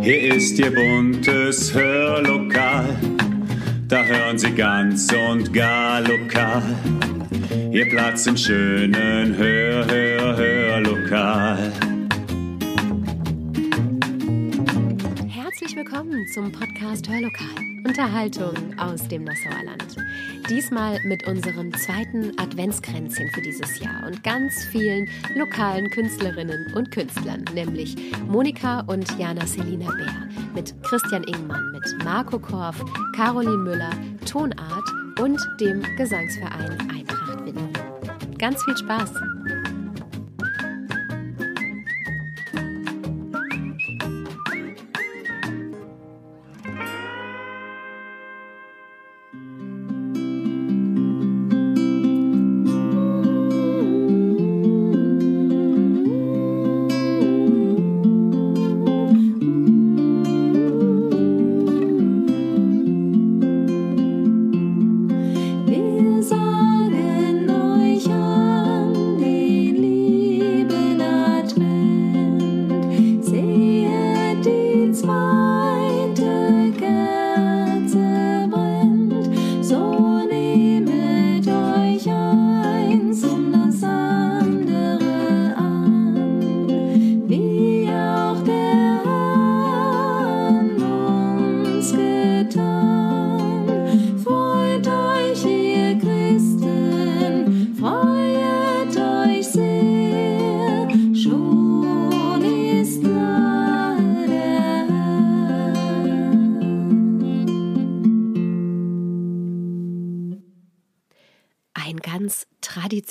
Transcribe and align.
Hier 0.00 0.34
ist 0.34 0.58
Ihr 0.58 0.74
buntes 0.74 1.72
Hörlokal, 1.72 2.88
da 3.88 4.02
hören 4.04 4.38
Sie 4.38 4.50
ganz 4.50 5.08
und 5.12 5.52
gar 5.52 6.00
lokal. 6.00 6.62
Ihr 7.70 7.88
Platz 7.88 8.26
im 8.26 8.36
schönen 8.36 9.36
Hör, 9.36 9.86
Hör, 9.86 10.36
Hörlokal. 10.36 11.72
Willkommen 16.06 16.26
zum 16.28 16.52
Podcast 16.52 17.08
Hörlokal. 17.08 17.48
Unterhaltung 17.84 18.78
aus 18.78 19.08
dem 19.08 19.24
Nassauer 19.24 19.64
Land. 19.64 19.96
Diesmal 20.48 21.00
mit 21.04 21.26
unserem 21.26 21.72
zweiten 21.74 22.38
Adventskränzchen 22.38 23.28
für 23.30 23.40
dieses 23.40 23.80
Jahr 23.80 24.06
und 24.06 24.22
ganz 24.22 24.64
vielen 24.66 25.08
lokalen 25.34 25.90
Künstlerinnen 25.90 26.72
und 26.74 26.90
Künstlern, 26.90 27.44
nämlich 27.54 27.96
Monika 28.28 28.80
und 28.86 29.18
Jana 29.18 29.46
Selina 29.46 29.90
Bär, 29.90 30.28
mit 30.54 30.74
Christian 30.84 31.24
Ingmann, 31.24 31.72
mit 31.72 32.04
Marco 32.04 32.38
Korf, 32.38 32.84
Caroline 33.14 33.56
Müller, 33.56 33.90
Tonart 34.26 34.88
und 35.20 35.40
dem 35.60 35.82
Gesangsverein 35.96 36.78
Eintracht 36.90 37.44
Winden. 37.44 37.72
Ganz 38.38 38.62
viel 38.64 38.76
Spaß! 38.76 39.10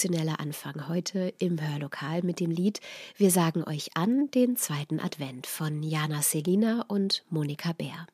Traditioneller 0.06 0.40
Anfang 0.40 0.88
heute 0.88 1.34
im 1.40 1.60
Hörlokal 1.60 2.22
mit 2.22 2.40
dem 2.40 2.52
Lied 2.52 2.80
Wir 3.18 3.32
sagen 3.32 3.64
euch 3.64 3.98
an 3.98 4.30
den 4.30 4.56
zweiten 4.56 5.00
Advent 5.00 5.48
von 5.48 5.82
Jana 5.82 6.22
Selina 6.22 6.86
und 6.88 7.24
Monika 7.30 7.74
Bär. 7.74 8.06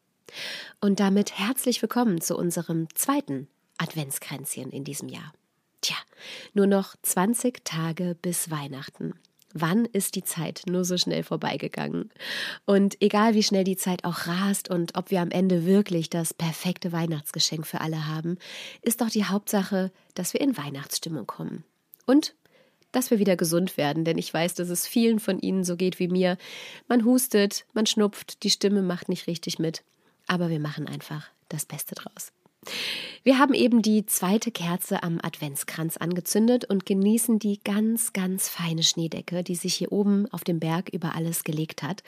Und 0.80 1.02
damit 1.02 1.38
herzlich 1.38 1.82
willkommen 1.82 2.22
zu 2.22 2.38
unserem 2.38 2.88
zweiten 2.96 3.50
Adventskränzchen 3.78 4.72
in 4.72 4.86
diesem 4.86 5.10
Jahr. 5.10 5.34
Tja, 5.82 5.98
nur 6.54 6.66
noch 6.66 6.96
20 7.02 7.66
Tage 7.66 8.16
bis 8.22 8.50
Weihnachten. 8.50 9.16
Wann 9.54 9.84
ist 9.84 10.16
die 10.16 10.24
Zeit 10.24 10.62
nur 10.68 10.86
so 10.86 10.96
schnell 10.96 11.24
vorbeigegangen? 11.24 12.10
Und 12.66 13.02
egal 13.02 13.34
wie 13.34 13.44
schnell 13.44 13.66
die 13.66 13.76
Zeit 13.76 14.06
auch 14.06 14.28
rast 14.28 14.70
und 14.70 14.98
ob 14.98 15.12
wir 15.12 15.20
am 15.20 15.32
Ende 15.32 15.66
wirklich 15.66 16.10
das 16.10 16.34
perfekte 16.34 16.94
Weihnachtsgeschenk 16.94 17.68
für 17.68 17.82
alle 17.82 18.08
haben, 18.08 18.38
ist 18.82 19.02
doch 19.02 19.10
die 19.10 19.26
Hauptsache, 19.26 19.92
dass 20.14 20.32
wir 20.34 20.40
in 20.40 20.56
Weihnachtsstimmung 20.56 21.28
kommen. 21.28 21.66
Und 22.06 22.36
dass 22.92 23.10
wir 23.10 23.20
wieder 23.20 23.38
gesund 23.38 23.78
werden, 23.78 24.04
denn 24.04 24.18
ich 24.18 24.34
weiß, 24.34 24.56
dass 24.56 24.70
es 24.70 24.86
vielen 24.86 25.20
von 25.20 25.40
Ihnen 25.40 25.64
so 25.64 25.78
geht 25.78 26.00
wie 26.00 26.08
mir. 26.08 26.38
Man 26.88 27.06
hustet, 27.06 27.66
man 27.74 27.86
schnupft, 27.86 28.44
die 28.44 28.50
Stimme 28.50 28.82
macht 28.82 29.10
nicht 29.10 29.28
richtig 29.28 29.60
mit, 29.60 29.84
aber 30.28 30.50
wir 30.50 30.60
machen 30.60 30.88
einfach 30.88 31.28
das 31.50 31.66
Beste 31.66 31.96
draus. 31.96 32.32
Wir 33.24 33.40
haben 33.40 33.56
eben 33.56 33.82
die 33.82 34.06
zweite 34.06 34.52
Kerze 34.52 35.02
am 35.02 35.20
Adventskranz 35.22 35.98
angezündet 35.98 36.66
und 36.66 36.86
genießen 36.86 37.40
die 37.40 37.60
ganz, 37.64 38.14
ganz 38.14 38.50
feine 38.50 38.84
Schneedecke, 38.84 39.44
die 39.44 39.56
sich 39.56 39.74
hier 39.74 39.92
oben 39.92 40.32
auf 40.32 40.44
dem 40.44 40.60
Berg 40.60 40.90
über 40.90 41.16
alles 41.16 41.44
gelegt 41.44 41.82
hat 41.82 42.04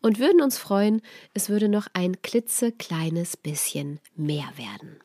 und 0.00 0.18
würden 0.18 0.40
uns 0.40 0.56
freuen, 0.56 1.02
es 1.34 1.50
würde 1.50 1.68
noch 1.68 1.86
ein 1.92 2.22
klitzekleines 2.22 3.36
bisschen 3.36 4.00
mehr 4.16 4.50
werden. 4.56 5.00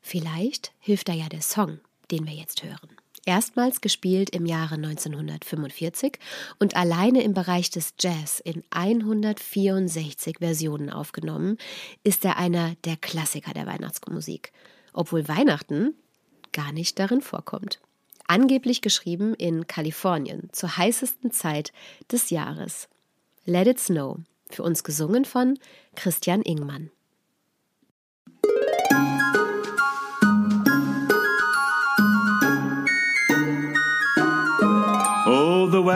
Vielleicht 0.00 0.72
hilft 0.78 1.08
da 1.08 1.12
ja 1.12 1.28
der 1.28 1.42
Song, 1.42 1.80
den 2.10 2.26
wir 2.26 2.34
jetzt 2.34 2.62
hören. 2.62 2.96
Erstmals 3.28 3.82
gespielt 3.82 4.30
im 4.30 4.46
Jahre 4.46 4.76
1945 4.76 6.18
und 6.58 6.76
alleine 6.76 7.22
im 7.22 7.34
Bereich 7.34 7.68
des 7.68 7.92
Jazz 8.00 8.40
in 8.40 8.64
164 8.70 10.38
Versionen 10.38 10.88
aufgenommen, 10.88 11.58
ist 12.04 12.24
er 12.24 12.38
einer 12.38 12.74
der 12.86 12.96
Klassiker 12.96 13.52
der 13.52 13.66
Weihnachtsmusik, 13.66 14.50
obwohl 14.94 15.28
Weihnachten 15.28 15.94
gar 16.54 16.72
nicht 16.72 16.98
darin 16.98 17.20
vorkommt. 17.20 17.80
Angeblich 18.26 18.80
geschrieben 18.80 19.34
in 19.34 19.66
Kalifornien 19.66 20.48
zur 20.52 20.78
heißesten 20.78 21.30
Zeit 21.30 21.74
des 22.10 22.30
Jahres. 22.30 22.88
Let 23.44 23.66
It 23.66 23.78
Snow, 23.78 24.20
für 24.48 24.62
uns 24.62 24.84
gesungen 24.84 25.26
von 25.26 25.58
Christian 25.96 26.40
Ingmann. 26.40 26.90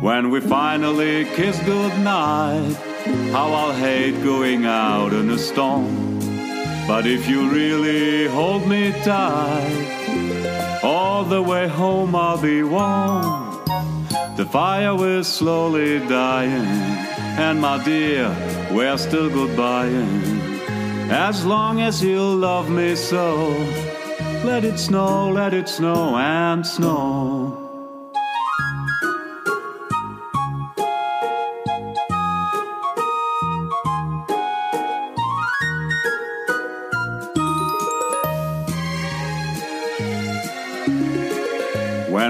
When 0.00 0.30
we 0.30 0.40
finally 0.40 1.24
kiss 1.24 1.58
goodnight, 1.64 2.72
how 3.32 3.52
I'll 3.52 3.72
hate 3.72 4.22
going 4.22 4.64
out 4.64 5.12
in 5.12 5.28
a 5.30 5.38
storm. 5.38 6.20
But 6.86 7.04
if 7.04 7.28
you 7.28 7.50
really 7.50 8.28
hold 8.28 8.66
me 8.68 8.92
tight, 9.02 10.80
all 10.84 11.24
the 11.24 11.42
way 11.42 11.66
home 11.66 12.14
I'll 12.14 12.40
be 12.40 12.62
warm. 12.62 13.60
The 14.36 14.46
fire 14.48 14.94
will 14.94 15.24
slowly 15.24 15.98
dying, 16.06 16.64
and 17.36 17.60
my 17.60 17.82
dear, 17.82 18.28
we're 18.70 18.98
still 18.98 19.28
goodbying. 19.28 20.60
As 21.10 21.44
long 21.44 21.80
as 21.80 22.04
you 22.04 22.22
love 22.22 22.70
me 22.70 22.94
so, 22.94 23.48
let 24.44 24.62
it 24.64 24.78
snow, 24.78 25.30
let 25.32 25.52
it 25.54 25.68
snow 25.68 26.16
and 26.16 26.64
snow. 26.64 27.67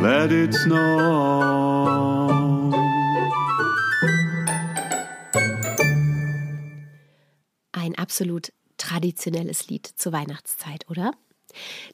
let 0.00 0.32
it 0.32 0.54
snow. 0.54 2.30
Ein 7.72 7.94
absolut 7.96 8.52
traditionelles 8.78 9.68
Lied 9.68 9.86
zur 9.86 10.12
Weihnachtszeit, 10.12 10.88
oder? 10.88 11.12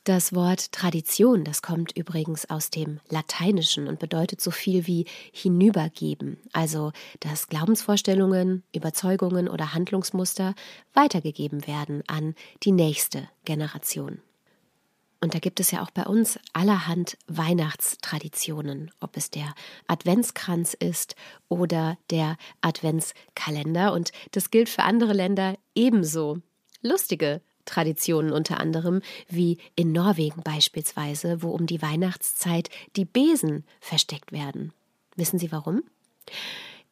Das 0.05 0.35
Wort 0.35 0.71
Tradition, 0.73 1.43
das 1.43 1.63
kommt 1.63 1.97
übrigens 1.97 2.49
aus 2.51 2.71
dem 2.71 3.01
Lateinischen 3.09 3.89
und 3.89 3.99
bedeutet 3.99 4.41
so 4.41 4.51
viel 4.51 4.87
wie 4.87 5.07
hinübergeben, 5.33 6.39
also 6.53 6.93
dass 7.21 7.49
Glaubensvorstellungen, 7.49 8.63
Überzeugungen 8.75 9.49
oder 9.49 9.73
Handlungsmuster 9.73 10.55
weitergegeben 10.93 11.67
werden 11.67 12.03
an 12.07 12.35
die 12.63 12.73
nächste 12.73 13.29
Generation. 13.45 14.21
Und 15.27 15.35
da 15.35 15.41
gibt 15.41 15.59
es 15.59 15.73
ja 15.73 15.83
auch 15.83 15.91
bei 15.91 16.05
uns 16.05 16.39
allerhand 16.53 17.19
Weihnachtstraditionen, 17.27 18.93
ob 19.01 19.17
es 19.17 19.29
der 19.29 19.57
Adventskranz 19.89 20.73
ist 20.73 21.17
oder 21.49 21.99
der 22.11 22.37
Adventskalender. 22.61 23.93
Und 23.93 24.13
das 24.31 24.53
gilt 24.53 24.69
für 24.69 24.85
andere 24.85 25.15
Länder 25.15 25.59
ebenso. 25.75 26.43
Lustige 26.81 27.41
Traditionen 27.65 28.31
unter 28.31 28.61
anderem, 28.61 29.03
wie 29.29 29.59
in 29.75 29.91
Norwegen 29.91 30.45
beispielsweise, 30.45 31.43
wo 31.43 31.51
um 31.51 31.67
die 31.67 31.83
Weihnachtszeit 31.83 32.71
die 32.95 33.05
Besen 33.05 33.65
versteckt 33.81 34.31
werden. 34.31 34.73
Wissen 35.17 35.41
Sie 35.41 35.51
warum? 35.51 35.83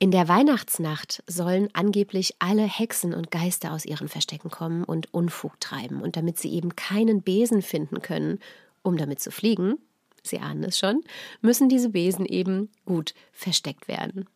In 0.04 0.10
der 0.10 0.28
Weihnachtsnacht 0.28 1.22
sollen 1.26 1.70
angeblich 1.72 2.34
alle 2.38 2.64
Hexen 2.64 3.14
und 3.14 3.30
Geister 3.30 3.72
aus 3.72 3.86
ihren 3.86 4.08
Verstecken 4.08 4.50
kommen 4.50 4.84
und 4.84 5.14
Unfug 5.14 5.58
treiben. 5.60 6.02
Und 6.02 6.18
damit 6.18 6.38
sie 6.38 6.52
eben 6.52 6.76
keinen 6.76 7.22
Besen 7.22 7.62
finden 7.62 8.02
können, 8.02 8.38
um 8.82 8.98
damit 8.98 9.20
zu 9.20 9.30
fliegen, 9.30 9.78
Sie 10.22 10.40
ahnen 10.40 10.62
es 10.64 10.78
schon, 10.78 11.02
müssen 11.40 11.70
diese 11.70 11.88
Besen 11.88 12.26
eben 12.26 12.68
gut 12.84 13.14
versteckt 13.32 13.88
werden. 13.88 14.28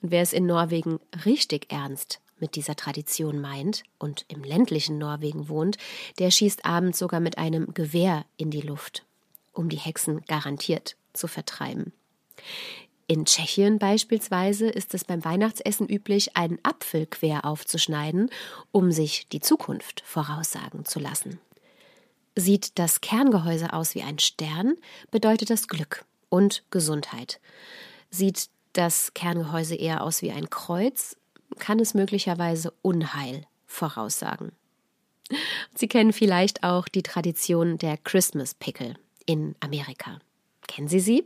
Und 0.00 0.12
wer 0.12 0.22
es 0.22 0.32
in 0.32 0.46
Norwegen 0.46 0.98
richtig 1.26 1.70
ernst 1.70 2.22
mit 2.40 2.56
dieser 2.56 2.74
Tradition 2.74 3.38
meint 3.38 3.82
und 3.98 4.24
im 4.28 4.42
ländlichen 4.42 4.96
Norwegen 4.96 5.50
wohnt, 5.50 5.76
der 6.20 6.30
schießt 6.30 6.64
abends 6.64 6.98
sogar 6.98 7.20
mit 7.20 7.36
einem 7.36 7.74
Gewehr 7.74 8.24
in 8.38 8.50
die 8.50 8.62
Luft, 8.62 9.04
um 9.52 9.68
die 9.68 9.76
Hexen 9.76 10.22
garantiert 10.24 10.96
zu 11.12 11.28
vertreiben. 11.28 11.92
In 13.12 13.26
Tschechien 13.26 13.78
beispielsweise 13.78 14.70
ist 14.70 14.94
es 14.94 15.04
beim 15.04 15.22
Weihnachtsessen 15.22 15.86
üblich, 15.86 16.34
einen 16.34 16.58
Apfel 16.62 17.04
quer 17.04 17.44
aufzuschneiden, 17.44 18.30
um 18.70 18.90
sich 18.90 19.28
die 19.28 19.40
Zukunft 19.40 20.02
voraussagen 20.06 20.86
zu 20.86 20.98
lassen. 20.98 21.38
Sieht 22.36 22.78
das 22.78 23.02
Kerngehäuse 23.02 23.74
aus 23.74 23.94
wie 23.94 24.00
ein 24.00 24.18
Stern, 24.18 24.76
bedeutet 25.10 25.50
das 25.50 25.68
Glück 25.68 26.06
und 26.30 26.64
Gesundheit. 26.70 27.38
Sieht 28.08 28.48
das 28.72 29.12
Kerngehäuse 29.12 29.74
eher 29.74 30.02
aus 30.04 30.22
wie 30.22 30.30
ein 30.30 30.48
Kreuz, 30.48 31.18
kann 31.58 31.80
es 31.80 31.92
möglicherweise 31.92 32.72
Unheil 32.80 33.46
voraussagen. 33.66 34.52
Sie 35.74 35.86
kennen 35.86 36.14
vielleicht 36.14 36.64
auch 36.64 36.88
die 36.88 37.02
Tradition 37.02 37.76
der 37.76 37.98
Christmas 37.98 38.54
Pickle 38.54 38.94
in 39.26 39.54
Amerika. 39.60 40.18
Kennen 40.68 40.88
Sie 40.88 41.00
sie? 41.00 41.24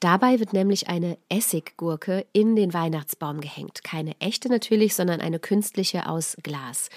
Dabei 0.00 0.40
wird 0.40 0.52
nämlich 0.52 0.88
eine 0.88 1.18
Essiggurke 1.28 2.26
in 2.32 2.56
den 2.56 2.72
Weihnachtsbaum 2.72 3.40
gehängt. 3.40 3.84
Keine 3.84 4.18
echte 4.20 4.48
natürlich, 4.48 4.94
sondern 4.94 5.20
eine 5.20 5.38
künstliche 5.38 6.08
aus 6.08 6.36
Glas. 6.42 6.88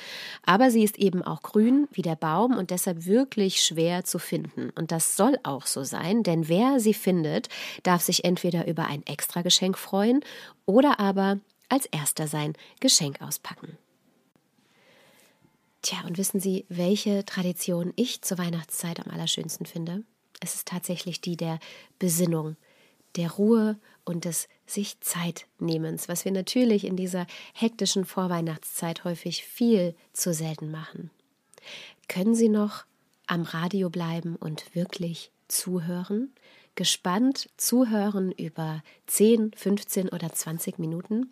Aber 0.44 0.72
sie 0.72 0.84
ist 0.84 0.98
eben 0.98 1.22
auch 1.22 1.42
grün 1.42 1.88
wie 1.92 2.02
der 2.02 2.16
Baum 2.16 2.58
und 2.58 2.72
deshalb 2.72 3.06
wirklich 3.06 3.62
schwer 3.62 4.06
zu 4.06 4.18
finden. 4.18 4.72
Und 4.72 4.92
das 4.92 5.18
soll 5.18 5.38
auch 5.44 5.66
so 5.66 5.84
sein, 5.84 6.24
denn 6.24 6.48
wer 6.48 6.80
sie 6.80 6.94
findet, 6.94 7.50
darf 7.84 8.02
sich 8.02 8.24
entweder 8.24 8.68
über 8.68 8.86
ein 8.86 9.06
Extrageschenk 9.06 9.78
freuen 9.78 10.22
oder 10.66 11.00
aber 11.00 11.40
als 11.70 11.86
erster 11.88 12.28
sein 12.28 12.54
Geschenk 12.80 13.22
auspacken. 13.22 13.78
Tja, 15.82 16.00
und 16.06 16.18
wissen 16.18 16.40
Sie, 16.40 16.66
welche 16.70 17.24
Tradition 17.26 17.94
ich 17.96 18.22
zur 18.22 18.38
Weihnachtszeit 18.38 19.00
am 19.06 19.12
allerschönsten 19.12 19.66
finde? 19.66 20.04
Es 20.40 20.56
ist 20.56 20.68
tatsächlich 20.68 21.22
die 21.22 21.38
der 21.38 21.60
Besinnung, 22.00 22.56
der 23.16 23.32
Ruhe 23.32 23.78
und 24.06 24.26
des 24.26 24.48
sich 24.66 25.00
Zeitnehmens, 25.00 26.08
was 26.08 26.26
wir 26.26 26.32
natürlich 26.32 26.86
in 26.86 26.96
dieser 26.96 27.26
hektischen 27.54 28.06
Vorweihnachtszeit 28.06 29.04
häufig 29.04 29.44
viel 29.44 29.96
zu 30.14 30.34
selten 30.34 30.72
machen. 30.72 31.10
Können 32.08 32.36
Sie 32.36 32.50
noch 32.50 32.86
am 33.26 33.42
Radio 33.42 33.90
bleiben 33.90 34.36
und 34.36 34.76
wirklich 34.76 35.32
zuhören? 35.48 36.32
Gespannt 36.76 37.50
zuhören 37.58 38.32
über 38.32 38.84
10, 39.08 39.52
15 39.56 40.10
oder 40.10 40.32
20 40.32 40.80
Minuten? 40.80 41.32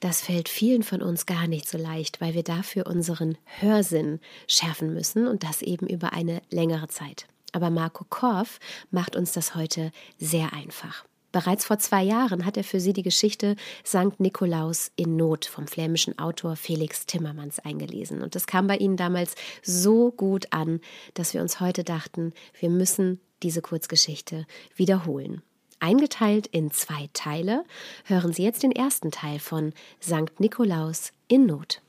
Das 0.00 0.20
fällt 0.20 0.50
vielen 0.50 0.82
von 0.82 1.00
uns 1.00 1.24
gar 1.24 1.46
nicht 1.46 1.66
so 1.66 1.78
leicht, 1.78 2.20
weil 2.20 2.34
wir 2.34 2.42
dafür 2.42 2.86
unseren 2.86 3.38
Hörsinn 3.60 4.20
schärfen 4.46 4.92
müssen 4.92 5.26
und 5.26 5.44
das 5.44 5.62
eben 5.62 5.86
über 5.86 6.12
eine 6.12 6.42
längere 6.50 6.88
Zeit. 6.88 7.26
Aber 7.54 7.70
Marco 7.70 8.04
Korff 8.08 8.58
macht 8.90 9.14
uns 9.14 9.32
das 9.32 9.54
heute 9.54 9.92
sehr 10.18 10.52
einfach. 10.52 11.04
Bereits 11.30 11.64
vor 11.64 11.78
zwei 11.78 12.02
Jahren 12.02 12.44
hat 12.44 12.56
er 12.56 12.64
für 12.64 12.80
sie 12.80 12.92
die 12.92 13.04
Geschichte 13.04 13.54
St. 13.86 14.18
Nikolaus 14.18 14.90
in 14.96 15.16
Not 15.16 15.44
vom 15.44 15.68
flämischen 15.68 16.18
Autor 16.18 16.56
Felix 16.56 17.06
Timmermans 17.06 17.60
eingelesen. 17.60 18.22
Und 18.22 18.34
das 18.34 18.46
kam 18.46 18.66
bei 18.66 18.76
ihnen 18.76 18.96
damals 18.96 19.36
so 19.62 20.10
gut 20.10 20.46
an, 20.52 20.80
dass 21.14 21.32
wir 21.32 21.42
uns 21.42 21.60
heute 21.60 21.84
dachten, 21.84 22.32
wir 22.58 22.70
müssen 22.70 23.20
diese 23.44 23.62
Kurzgeschichte 23.62 24.46
wiederholen. 24.74 25.42
Eingeteilt 25.78 26.48
in 26.48 26.72
zwei 26.72 27.08
Teile 27.12 27.64
hören 28.04 28.32
Sie 28.32 28.42
jetzt 28.42 28.64
den 28.64 28.72
ersten 28.72 29.12
Teil 29.12 29.38
von 29.38 29.72
St. 30.02 30.40
Nikolaus 30.40 31.12
in 31.28 31.46
Not. 31.46 31.82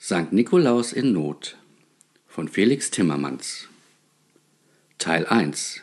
St. 0.00 0.32
Nikolaus 0.32 0.92
in 0.92 1.12
Not 1.12 1.58
von 2.38 2.46
Felix 2.46 2.92
Timmermans 2.92 3.66
Teil 4.98 5.26
1 5.26 5.82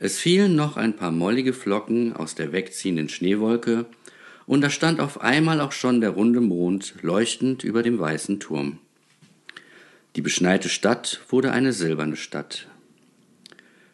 Es 0.00 0.18
fielen 0.18 0.56
noch 0.56 0.76
ein 0.76 0.96
paar 0.96 1.12
mollige 1.12 1.52
Flocken 1.52 2.12
aus 2.12 2.34
der 2.34 2.50
wegziehenden 2.50 3.08
Schneewolke, 3.08 3.86
und 4.46 4.62
da 4.62 4.68
stand 4.68 4.98
auf 4.98 5.20
einmal 5.20 5.60
auch 5.60 5.70
schon 5.70 6.00
der 6.00 6.10
runde 6.10 6.40
Mond 6.40 6.96
leuchtend 7.02 7.62
über 7.62 7.84
dem 7.84 8.00
weißen 8.00 8.40
Turm. 8.40 8.80
Die 10.16 10.22
beschneite 10.22 10.68
Stadt 10.68 11.20
wurde 11.28 11.52
eine 11.52 11.72
silberne 11.72 12.16
Stadt. 12.16 12.66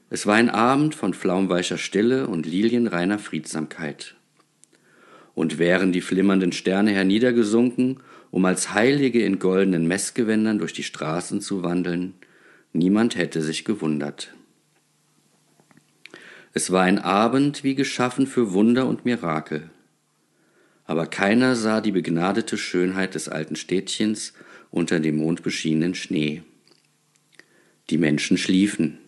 Es 0.09 0.25
war 0.25 0.37
ein 0.37 0.49
Abend 0.49 0.95
von 0.95 1.13
flaumweicher 1.13 1.77
Stille 1.77 2.27
und 2.27 2.47
lilienreiner 2.47 3.19
Friedsamkeit. 3.19 4.16
Und 5.37 5.59
wären 5.59 5.93
die 5.93 6.01
flimmernden 6.01 6.51
Sterne 6.51 6.91
herniedergesunken, 6.91 8.01
um 8.33 8.45
als 8.45 8.75
Heilige 8.75 9.23
in 9.23 9.39
goldenen 9.39 9.87
Messgewändern 9.87 10.59
durch 10.59 10.73
die 10.73 10.83
Straßen 10.83 11.41
zu 11.41 11.63
wandeln, 11.63 12.15
niemand 12.73 13.17
hätte 13.17 13.43
sich 13.43 13.65
gewundert. 13.65 14.35
Es 16.53 16.73
war 16.73 16.83
ein 16.83 16.99
Abend 16.99 17.65
wie 17.65 17.75
geschaffen 17.75 18.27
für 18.27 18.55
Wunder 18.55 18.87
und 18.87 19.05
Mirakel. 19.05 19.71
Aber 20.87 21.07
keiner 21.07 21.55
sah 21.55 21.83
die 21.83 21.93
begnadete 21.93 22.57
Schönheit 22.57 23.15
des 23.15 23.29
alten 23.29 23.57
Städtchens 23.57 24.33
unter 24.71 25.01
dem 25.01 25.19
mondbeschienenen 25.19 25.95
Schnee. 25.95 26.43
Die 27.91 27.99
Menschen 27.99 28.39
schliefen. 28.39 28.99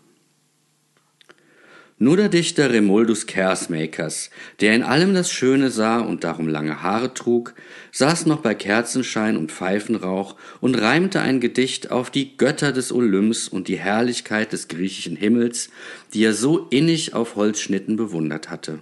Nur 2.00 2.17
der 2.17 2.28
Dichter 2.28 2.71
Remuldus 2.71 3.26
Kersmakers, 3.26 4.31
der 4.61 4.76
in 4.76 4.85
allem 4.85 5.14
das 5.14 5.33
Schöne 5.33 5.69
sah 5.71 5.99
und 5.99 6.23
darum 6.23 6.47
lange 6.47 6.81
Haare 6.81 7.12
trug, 7.12 7.55
saß 7.90 8.26
noch 8.26 8.38
bei 8.38 8.55
Kerzenschein 8.55 9.37
und 9.37 9.50
Pfeifenrauch 9.50 10.37
und 10.61 10.81
reimte 10.81 11.21
ein 11.21 11.40
Gedicht 11.40 11.90
auf 11.90 12.11
die 12.11 12.37
Götter 12.37 12.71
des 12.71 12.93
Olymps 12.93 13.49
und 13.49 13.67
die 13.67 13.78
Herrlichkeit 13.78 14.52
des 14.52 14.69
griechischen 14.69 15.17
Himmels, 15.17 15.71
die 16.14 16.23
er 16.23 16.35
so 16.35 16.69
innig 16.71 17.14
auf 17.14 17.35
Holzschnitten 17.35 17.97
bewundert 17.97 18.49
hatte. 18.49 18.78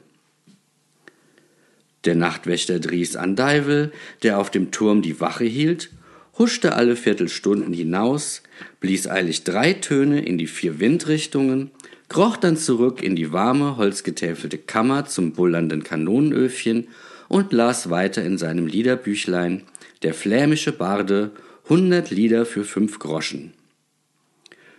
Der 2.04 2.16
Nachtwächter 2.16 2.80
Dries 2.80 3.16
Andeivel, 3.16 3.92
der 4.22 4.38
auf 4.38 4.50
dem 4.50 4.72
Turm 4.72 5.00
die 5.00 5.20
Wache 5.20 5.44
hielt, 5.44 5.90
huschte 6.38 6.74
alle 6.74 6.96
Viertelstunden 6.96 7.72
hinaus, 7.72 8.42
blies 8.80 9.08
eilig 9.08 9.44
drei 9.44 9.72
Töne 9.72 10.22
in 10.24 10.36
die 10.36 10.46
vier 10.46 10.80
Windrichtungen, 10.80 11.70
kroch 12.08 12.36
dann 12.36 12.56
zurück 12.56 13.02
in 13.02 13.16
die 13.16 13.32
warme, 13.32 13.76
holzgetäfelte 13.76 14.58
Kammer 14.58 15.06
zum 15.06 15.32
bullernden 15.32 15.82
Kanonenöfchen 15.82 16.88
und 17.28 17.52
las 17.52 17.90
weiter 17.90 18.22
in 18.22 18.38
seinem 18.38 18.66
Liederbüchlein 18.66 19.62
Der 20.02 20.14
flämische 20.14 20.72
Barde, 20.72 21.32
hundert 21.68 22.10
Lieder 22.10 22.46
für 22.46 22.64
fünf 22.64 22.98
Groschen. 22.98 23.52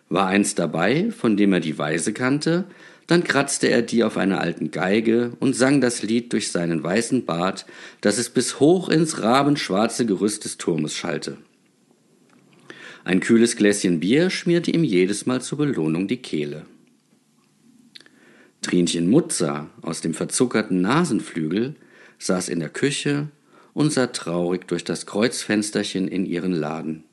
War 0.09 0.27
eins 0.27 0.55
dabei, 0.55 1.11
von 1.11 1.35
dem 1.35 1.53
er 1.53 1.59
die 1.59 1.77
Weise 1.77 2.13
kannte, 2.13 2.65
dann 3.07 3.23
kratzte 3.23 3.69
er 3.69 3.81
die 3.81 4.03
auf 4.03 4.17
einer 4.17 4.39
alten 4.41 4.71
Geige 4.71 5.31
und 5.39 5.55
sang 5.55 5.81
das 5.81 6.03
Lied 6.03 6.33
durch 6.33 6.51
seinen 6.51 6.83
weißen 6.83 7.25
Bart, 7.25 7.65
dass 8.01 8.17
es 8.17 8.29
bis 8.29 8.59
hoch 8.59 8.89
ins 8.89 9.21
rabenschwarze 9.21 10.05
Gerüst 10.05 10.43
des 10.43 10.57
Turmes 10.57 10.93
schallte. 10.93 11.37
Ein 13.05 13.21
kühles 13.21 13.55
Gläschen 13.55 14.01
Bier 14.01 14.29
schmierte 14.29 14.71
ihm 14.71 14.83
jedes 14.83 15.25
Mal 15.25 15.41
zur 15.41 15.57
Belohnung 15.59 16.09
die 16.09 16.17
Kehle. 16.17 16.65
Trinchen 18.67 19.09
Mutzer 19.09 19.69
aus 19.81 20.01
dem 20.01 20.13
verzuckerten 20.13 20.81
Nasenflügel 20.81 21.75
saß 22.19 22.49
in 22.49 22.59
der 22.59 22.67
Küche 22.67 23.29
und 23.73 23.93
sah 23.93 24.07
traurig 24.07 24.67
durch 24.67 24.83
das 24.83 25.05
Kreuzfensterchen 25.05 26.09
in 26.09 26.25
ihren 26.25 26.51
Laden. 26.51 27.05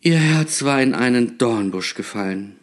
Ihr 0.00 0.16
Herz 0.16 0.62
war 0.62 0.80
in 0.80 0.94
einen 0.94 1.36
Dornbusch 1.36 1.94
gefallen. 1.94 2.56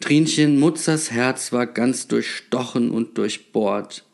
Trinchen 0.00 0.58
Mutzers 0.58 1.12
Herz 1.12 1.52
war 1.52 1.68
ganz 1.68 2.08
durchstochen 2.08 2.90
und 2.90 3.16
durchbohrt, 3.16 4.04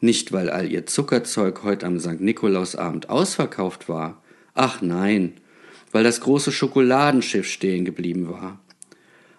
nicht 0.00 0.30
weil 0.30 0.48
all 0.48 0.70
ihr 0.70 0.86
Zuckerzeug 0.86 1.64
heut 1.64 1.82
am 1.82 1.98
St. 1.98 2.20
Nikolausabend 2.20 3.10
ausverkauft 3.10 3.88
war, 3.88 4.22
ach 4.54 4.80
nein, 4.80 5.32
weil 5.90 6.04
das 6.04 6.20
große 6.20 6.52
Schokoladenschiff 6.52 7.48
stehen 7.48 7.84
geblieben 7.84 8.28
war. 8.30 8.60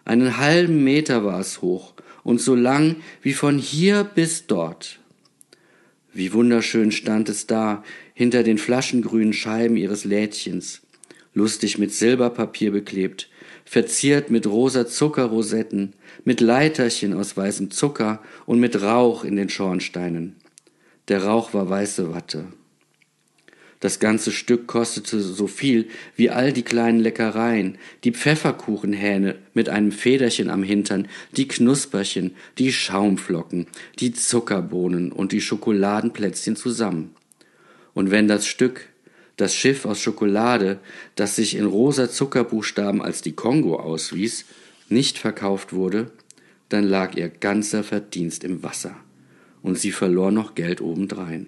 Einen 0.08 0.38
halben 0.38 0.86
Meter 0.86 1.26
war 1.26 1.42
es 1.42 1.62
hoch 1.62 1.94
und 2.24 2.40
so 2.40 2.56
lang 2.56 2.96
wie 3.22 3.34
von 3.34 3.58
hier 3.58 4.06
bis 4.06 4.48
dort. 4.48 5.00
Wie 6.14 6.32
wunderschön 6.32 6.94
stand 6.94 7.28
es 7.28 7.46
da, 7.46 7.84
hinter 8.14 8.44
den 8.44 8.58
flaschengrünen 8.58 9.34
Scheiben 9.34 9.76
ihres 9.76 10.06
Lädchens, 10.06 10.80
lustig 11.34 11.78
mit 11.78 11.92
Silberpapier 11.92 12.72
beklebt, 12.72 13.30
verziert 13.66 14.32
mit 14.32 14.48
rosa 14.48 14.88
Zuckerrosetten, 14.88 15.92
mit 16.24 16.40
Leiterchen 16.40 17.14
aus 17.14 17.36
weißem 17.36 17.70
Zucker 17.70 18.22
und 18.46 18.62
mit 18.62 18.82
Rauch 18.82 19.26
in 19.26 19.36
den 19.36 19.50
Schornsteinen. 19.50 20.38
Der 21.10 21.26
Rauch 21.26 21.54
war 21.54 21.70
weiße 21.70 22.14
Watte. 22.14 22.46
Das 23.80 24.00
ganze 24.00 24.32
Stück 24.32 24.66
kostete 24.66 25.20
so 25.22 25.46
viel 25.46 25.88
wie 26.16 26.32
all 26.32 26.52
die 26.52 26.64
kleinen 26.64 27.00
Leckereien, 27.00 27.78
die 28.04 28.12
Pfefferkuchenhähne 28.12 29.36
mit 29.54 29.70
einem 29.70 29.92
Federchen 29.92 30.50
am 30.50 30.64
Hintern, 30.64 31.08
die 31.36 31.48
Knusperchen, 31.48 32.36
die 32.58 32.74
Schaumflocken, 32.74 33.68
die 34.00 34.14
Zuckerbohnen 34.14 35.12
und 35.12 35.32
die 35.32 35.42
Schokoladenplätzchen 35.42 36.56
zusammen. 36.56 37.16
Und 37.94 38.10
wenn 38.10 38.28
das 38.28 38.48
Stück 38.48 38.90
das 39.38 39.54
Schiff 39.54 39.86
aus 39.86 40.02
Schokolade, 40.02 40.80
das 41.16 41.36
sich 41.36 41.56
in 41.56 41.66
rosa 41.66 42.10
Zuckerbuchstaben 42.10 43.02
als 43.02 43.22
die 43.22 43.34
Kongo 43.34 43.76
auswies, 43.76 44.46
nicht 44.90 45.20
verkauft 45.20 45.74
wurde, 45.74 46.12
dann 46.70 46.84
lag 46.84 47.16
ihr 47.16 47.30
ganzer 47.30 47.84
Verdienst 47.84 48.44
im 48.44 48.64
Wasser, 48.64 48.96
und 49.62 49.78
sie 49.78 49.92
verlor 49.92 50.32
noch 50.32 50.56
Geld 50.56 50.82
obendrein. 50.82 51.48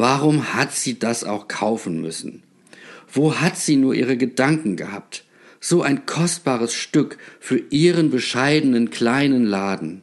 Warum 0.00 0.54
hat 0.54 0.72
sie 0.72 1.00
das 1.00 1.24
auch 1.24 1.48
kaufen 1.48 2.00
müssen? 2.00 2.44
Wo 3.12 3.34
hat 3.34 3.56
sie 3.56 3.74
nur 3.74 3.96
ihre 3.96 4.16
Gedanken 4.16 4.76
gehabt? 4.76 5.24
So 5.58 5.82
ein 5.82 6.06
kostbares 6.06 6.72
Stück 6.72 7.18
für 7.40 7.58
ihren 7.70 8.08
bescheidenen 8.08 8.90
kleinen 8.90 9.44
Laden. 9.44 10.02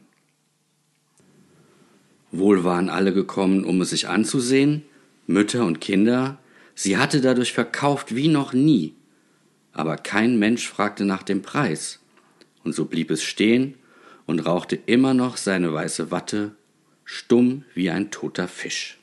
Wohl 2.30 2.62
waren 2.62 2.90
alle 2.90 3.14
gekommen, 3.14 3.64
um 3.64 3.80
es 3.80 3.88
sich 3.88 4.06
anzusehen, 4.06 4.82
Mütter 5.26 5.64
und 5.64 5.80
Kinder, 5.80 6.40
sie 6.74 6.98
hatte 6.98 7.22
dadurch 7.22 7.54
verkauft 7.54 8.14
wie 8.14 8.28
noch 8.28 8.52
nie. 8.52 8.92
Aber 9.72 9.96
kein 9.96 10.38
Mensch 10.38 10.68
fragte 10.68 11.06
nach 11.06 11.22
dem 11.22 11.40
Preis. 11.40 12.00
Und 12.64 12.74
so 12.74 12.84
blieb 12.84 13.10
es 13.10 13.22
stehen 13.22 13.76
und 14.26 14.40
rauchte 14.40 14.76
immer 14.76 15.14
noch 15.14 15.38
seine 15.38 15.72
weiße 15.72 16.10
Watte, 16.10 16.54
stumm 17.06 17.64
wie 17.72 17.88
ein 17.88 18.10
toter 18.10 18.46
Fisch. 18.46 18.98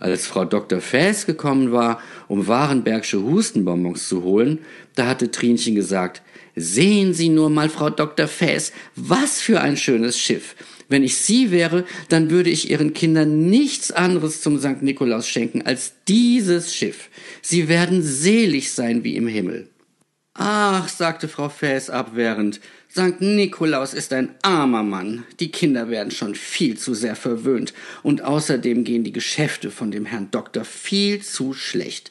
Als 0.00 0.26
Frau 0.26 0.44
Dr. 0.44 0.80
Fäß 0.80 1.26
gekommen 1.26 1.72
war, 1.72 2.00
um 2.28 2.46
Warenbergsche 2.46 3.22
Hustenbonbons 3.22 4.08
zu 4.08 4.22
holen, 4.22 4.60
da 4.94 5.06
hatte 5.06 5.30
Trinchen 5.30 5.74
gesagt, 5.74 6.22
Sehen 6.60 7.14
Sie 7.14 7.28
nur 7.28 7.50
mal, 7.50 7.68
Frau 7.68 7.88
Dr. 7.88 8.26
Fäß, 8.26 8.72
was 8.96 9.40
für 9.40 9.60
ein 9.60 9.76
schönes 9.76 10.18
Schiff. 10.18 10.56
Wenn 10.88 11.04
ich 11.04 11.16
Sie 11.16 11.50
wäre, 11.50 11.84
dann 12.08 12.30
würde 12.30 12.50
ich 12.50 12.70
Ihren 12.70 12.94
Kindern 12.94 13.48
nichts 13.48 13.92
anderes 13.92 14.40
zum 14.40 14.58
St. 14.58 14.82
Nikolaus 14.82 15.28
schenken 15.28 15.62
als 15.62 15.92
dieses 16.08 16.74
Schiff. 16.74 17.10
Sie 17.42 17.68
werden 17.68 18.02
selig 18.02 18.72
sein 18.72 19.04
wie 19.04 19.16
im 19.16 19.28
Himmel. 19.28 19.68
Ach, 20.34 20.88
sagte 20.88 21.28
Frau 21.28 21.48
Fäß 21.48 21.90
abwehrend, 21.90 22.60
St. 22.90 23.20
Nikolaus 23.20 23.92
ist 23.92 24.12
ein 24.12 24.34
armer 24.42 24.82
Mann. 24.82 25.24
Die 25.40 25.50
Kinder 25.50 25.90
werden 25.90 26.10
schon 26.10 26.34
viel 26.34 26.78
zu 26.78 26.94
sehr 26.94 27.16
verwöhnt. 27.16 27.74
Und 28.02 28.22
außerdem 28.22 28.84
gehen 28.84 29.04
die 29.04 29.12
Geschäfte 29.12 29.70
von 29.70 29.90
dem 29.90 30.06
Herrn 30.06 30.30
Doktor 30.30 30.64
viel 30.64 31.20
zu 31.20 31.52
schlecht. 31.52 32.10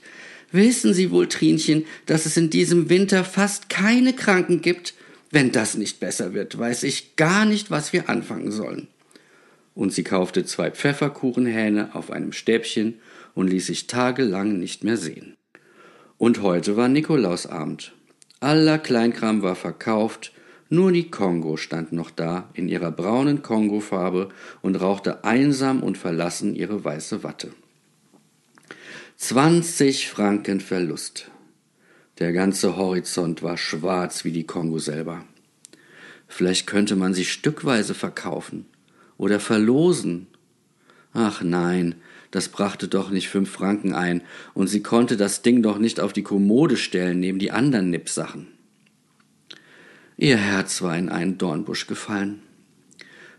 Wissen 0.51 0.93
Sie 0.93 1.11
wohl, 1.11 1.27
Trinchen, 1.27 1.85
dass 2.05 2.25
es 2.25 2.37
in 2.37 2.49
diesem 2.49 2.89
Winter 2.89 3.23
fast 3.23 3.69
keine 3.69 4.13
Kranken 4.13 4.61
gibt? 4.61 4.93
Wenn 5.31 5.51
das 5.51 5.75
nicht 5.75 5.99
besser 5.99 6.33
wird, 6.33 6.57
weiß 6.57 6.83
ich 6.83 7.15
gar 7.15 7.45
nicht, 7.45 7.69
was 7.69 7.91
wir 7.91 8.09
anfangen 8.09 8.51
sollen. 8.51 8.87
Und 9.75 9.93
sie 9.93 10.03
kaufte 10.03 10.45
zwei 10.45 10.71
Pfefferkuchenhähne 10.71 11.95
auf 11.95 12.11
einem 12.11 12.31
Stäbchen 12.31 12.99
und 13.35 13.47
ließ 13.47 13.67
sich 13.67 13.87
tagelang 13.87 14.57
nicht 14.57 14.83
mehr 14.83 14.97
sehen. 14.97 15.35
Und 16.17 16.41
heute 16.41 16.77
war 16.77 16.87
Nikolausabend. 16.87 17.93
Aller 18.39 18.79
Kleinkram 18.79 19.41
war 19.41 19.55
verkauft, 19.55 20.31
nur 20.69 20.91
die 20.91 21.09
Kongo 21.09 21.57
stand 21.57 21.93
noch 21.93 22.11
da 22.11 22.49
in 22.53 22.67
ihrer 22.67 22.91
braunen 22.91 23.41
Kongofarbe 23.41 24.29
und 24.61 24.75
rauchte 24.75 25.23
einsam 25.23 25.81
und 25.81 25.97
verlassen 25.97 26.55
ihre 26.55 26.83
weiße 26.83 27.23
Watte. 27.23 27.51
Zwanzig 29.15 30.09
Franken 30.09 30.59
Verlust. 30.59 31.31
Der 32.19 32.33
ganze 32.33 32.77
Horizont 32.77 33.43
war 33.43 33.57
schwarz 33.57 34.25
wie 34.25 34.31
die 34.31 34.45
Kongo 34.45 34.79
selber. 34.79 35.23
Vielleicht 36.27 36.67
könnte 36.67 36.95
man 36.95 37.13
sie 37.13 37.25
stückweise 37.25 37.93
verkaufen 37.93 38.65
oder 39.17 39.39
verlosen. 39.39 40.27
Ach 41.13 41.41
nein, 41.41 41.95
das 42.31 42.49
brachte 42.49 42.87
doch 42.87 43.09
nicht 43.09 43.29
fünf 43.29 43.49
Franken 43.49 43.93
ein, 43.93 44.21
und 44.53 44.67
sie 44.67 44.83
konnte 44.83 45.15
das 45.15 45.41
Ding 45.41 45.63
doch 45.63 45.77
nicht 45.77 45.99
auf 45.99 46.11
die 46.11 46.23
Kommode 46.23 46.75
stellen 46.75 47.19
neben 47.19 47.39
die 47.39 47.51
anderen 47.51 47.89
Nippsachen. 47.89 48.47
Ihr 50.17 50.37
Herz 50.37 50.81
war 50.81 50.97
in 50.97 51.09
einen 51.09 51.37
Dornbusch 51.37 51.87
gefallen. 51.87 52.41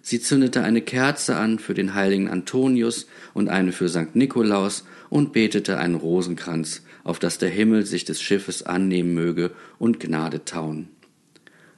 Sie 0.00 0.20
zündete 0.20 0.62
eine 0.62 0.80
Kerze 0.80 1.36
an 1.36 1.58
für 1.58 1.74
den 1.74 1.94
heiligen 1.94 2.28
Antonius 2.28 3.06
und 3.34 3.48
eine 3.48 3.72
für 3.72 3.88
St. 3.88 4.14
Nikolaus 4.14 4.84
und 5.10 5.32
betete 5.32 5.78
einen 5.78 5.96
Rosenkranz 5.96 6.82
auf 7.08 7.18
dass 7.18 7.38
der 7.38 7.48
Himmel 7.48 7.86
sich 7.86 8.04
des 8.04 8.20
Schiffes 8.20 8.62
annehmen 8.62 9.14
möge 9.14 9.50
und 9.78 9.98
Gnade 9.98 10.44
tauen. 10.44 10.90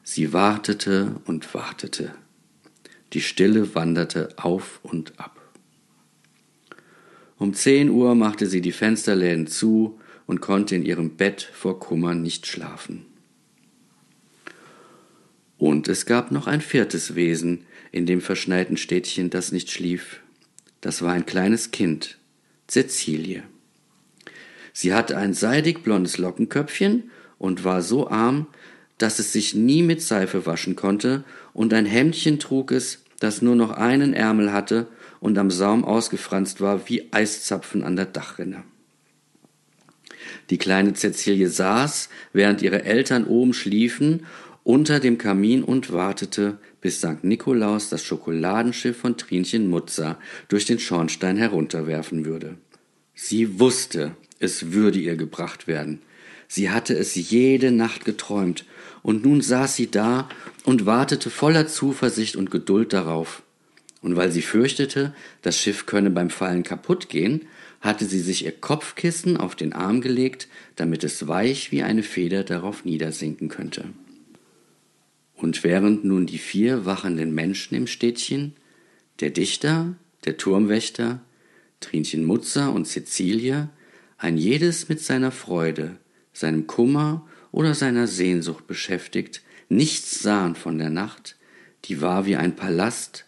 Sie 0.02 0.32
wartete 0.32 1.20
und 1.24 1.54
wartete. 1.54 2.12
Die 3.12 3.20
Stille 3.20 3.74
wanderte 3.76 4.30
auf 4.36 4.80
und 4.82 5.18
ab. 5.18 5.40
Um 7.38 7.54
zehn 7.54 7.90
Uhr 7.90 8.16
machte 8.16 8.46
sie 8.46 8.60
die 8.60 8.72
Fensterläden 8.72 9.46
zu 9.46 10.00
und 10.26 10.40
konnte 10.40 10.74
in 10.74 10.84
ihrem 10.84 11.16
Bett 11.16 11.48
vor 11.52 11.78
Kummer 11.78 12.14
nicht 12.14 12.46
schlafen. 12.46 13.06
Und 15.60 15.88
es 15.88 16.06
gab 16.06 16.30
noch 16.30 16.46
ein 16.46 16.62
viertes 16.62 17.14
Wesen 17.14 17.66
in 17.92 18.06
dem 18.06 18.22
verschneiten 18.22 18.78
Städtchen, 18.78 19.28
das 19.28 19.52
nicht 19.52 19.70
schlief. 19.70 20.20
Das 20.80 21.02
war 21.02 21.12
ein 21.12 21.26
kleines 21.26 21.70
Kind, 21.70 22.16
Cäcilie. 22.66 23.42
Sie 24.72 24.94
hatte 24.94 25.18
ein 25.18 25.34
seidig 25.34 25.82
blondes 25.82 26.16
Lockenköpfchen 26.16 27.10
und 27.36 27.62
war 27.62 27.82
so 27.82 28.08
arm, 28.08 28.46
dass 28.96 29.18
es 29.18 29.34
sich 29.34 29.54
nie 29.54 29.82
mit 29.82 30.00
Seife 30.00 30.46
waschen 30.46 30.76
konnte, 30.76 31.24
und 31.52 31.74
ein 31.74 31.84
Hemdchen 31.84 32.38
trug 32.38 32.72
es, 32.72 33.04
das 33.18 33.42
nur 33.42 33.54
noch 33.54 33.72
einen 33.72 34.14
Ärmel 34.14 34.54
hatte 34.54 34.86
und 35.20 35.36
am 35.36 35.50
Saum 35.50 35.84
ausgefranst 35.84 36.62
war 36.62 36.88
wie 36.88 37.12
Eiszapfen 37.12 37.84
an 37.84 37.96
der 37.96 38.06
Dachrinne. 38.06 38.64
Die 40.48 40.58
kleine 40.58 40.94
Cäcilie 40.94 41.50
saß, 41.50 42.08
während 42.32 42.62
ihre 42.62 42.84
Eltern 42.84 43.26
oben 43.26 43.52
schliefen, 43.52 44.24
unter 44.64 45.00
dem 45.00 45.18
Kamin 45.18 45.62
und 45.62 45.92
wartete, 45.92 46.58
bis 46.80 46.98
St. 46.98 47.22
Nikolaus 47.24 47.88
das 47.88 48.04
Schokoladenschiff 48.04 48.96
von 48.96 49.16
Trinchen 49.16 49.68
Mutzer 49.68 50.18
durch 50.48 50.64
den 50.64 50.78
Schornstein 50.78 51.36
herunterwerfen 51.36 52.24
würde. 52.24 52.56
Sie 53.14 53.58
wusste, 53.58 54.12
es 54.38 54.72
würde 54.72 54.98
ihr 54.98 55.16
gebracht 55.16 55.66
werden. 55.66 56.00
Sie 56.48 56.70
hatte 56.70 56.94
es 56.94 57.14
jede 57.14 57.70
Nacht 57.70 58.04
geträumt, 58.04 58.64
und 59.02 59.24
nun 59.24 59.40
saß 59.40 59.76
sie 59.76 59.90
da 59.90 60.28
und 60.64 60.84
wartete 60.84 61.30
voller 61.30 61.66
Zuversicht 61.66 62.36
und 62.36 62.50
Geduld 62.50 62.92
darauf. 62.92 63.42
Und 64.02 64.16
weil 64.16 64.30
sie 64.32 64.42
fürchtete, 64.42 65.14
das 65.42 65.58
Schiff 65.58 65.86
könne 65.86 66.10
beim 66.10 66.30
Fallen 66.30 66.62
kaputt 66.62 67.08
gehen, 67.08 67.46
hatte 67.80 68.04
sie 68.04 68.20
sich 68.20 68.44
ihr 68.44 68.52
Kopfkissen 68.52 69.36
auf 69.36 69.54
den 69.54 69.72
Arm 69.72 70.00
gelegt, 70.00 70.48
damit 70.76 71.04
es 71.04 71.28
weich 71.28 71.72
wie 71.72 71.82
eine 71.82 72.02
Feder 72.02 72.44
darauf 72.44 72.84
niedersinken 72.84 73.48
könnte. 73.48 73.84
Und 75.40 75.64
während 75.64 76.04
nun 76.04 76.26
die 76.26 76.38
vier 76.38 76.84
wachenden 76.84 77.34
Menschen 77.34 77.74
im 77.74 77.86
Städtchen, 77.86 78.52
der 79.20 79.30
Dichter, 79.30 79.94
der 80.26 80.36
Turmwächter, 80.36 81.20
Trinchen 81.80 82.26
Mutzer 82.26 82.72
und 82.74 82.86
Cäcilie, 82.86 83.70
ein 84.18 84.36
jedes 84.36 84.90
mit 84.90 85.00
seiner 85.00 85.30
Freude, 85.30 85.96
seinem 86.34 86.66
Kummer 86.66 87.26
oder 87.52 87.74
seiner 87.74 88.06
Sehnsucht 88.06 88.66
beschäftigt, 88.66 89.42
nichts 89.70 90.20
sahen 90.20 90.56
von 90.56 90.76
der 90.76 90.90
Nacht, 90.90 91.36
die 91.86 92.02
war 92.02 92.26
wie 92.26 92.36
ein 92.36 92.54
Palast, 92.54 93.24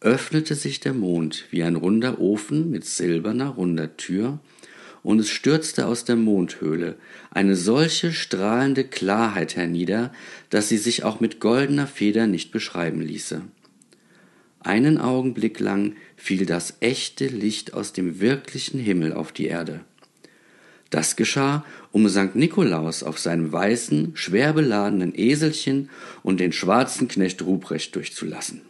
öffnete 0.00 0.54
sich 0.56 0.80
der 0.80 0.92
Mond 0.92 1.46
wie 1.50 1.62
ein 1.62 1.76
runder 1.76 2.20
Ofen 2.20 2.70
mit 2.70 2.84
silberner 2.84 3.48
runder 3.48 3.96
Tür, 3.96 4.40
und 5.06 5.20
es 5.20 5.30
stürzte 5.30 5.86
aus 5.86 6.04
der 6.04 6.16
Mondhöhle 6.16 6.96
eine 7.30 7.54
solche 7.54 8.12
strahlende 8.12 8.82
Klarheit 8.82 9.54
hernieder, 9.54 10.12
dass 10.50 10.68
sie 10.68 10.78
sich 10.78 11.04
auch 11.04 11.20
mit 11.20 11.38
goldener 11.38 11.86
Feder 11.86 12.26
nicht 12.26 12.50
beschreiben 12.50 13.00
ließe. 13.00 13.42
Einen 14.58 14.98
Augenblick 14.98 15.60
lang 15.60 15.94
fiel 16.16 16.44
das 16.44 16.78
echte 16.80 17.28
Licht 17.28 17.72
aus 17.72 17.92
dem 17.92 18.18
wirklichen 18.18 18.80
Himmel 18.80 19.12
auf 19.12 19.30
die 19.30 19.46
Erde. 19.46 19.82
Das 20.90 21.14
geschah, 21.14 21.64
um 21.92 22.08
St. 22.08 22.34
Nikolaus 22.34 23.04
auf 23.04 23.20
seinem 23.20 23.52
weißen, 23.52 24.16
schwer 24.16 24.54
beladenen 24.54 25.16
Eselchen 25.16 25.88
und 26.24 26.40
den 26.40 26.50
schwarzen 26.50 27.06
Knecht 27.06 27.42
Ruprecht 27.42 27.94
durchzulassen. 27.94 28.62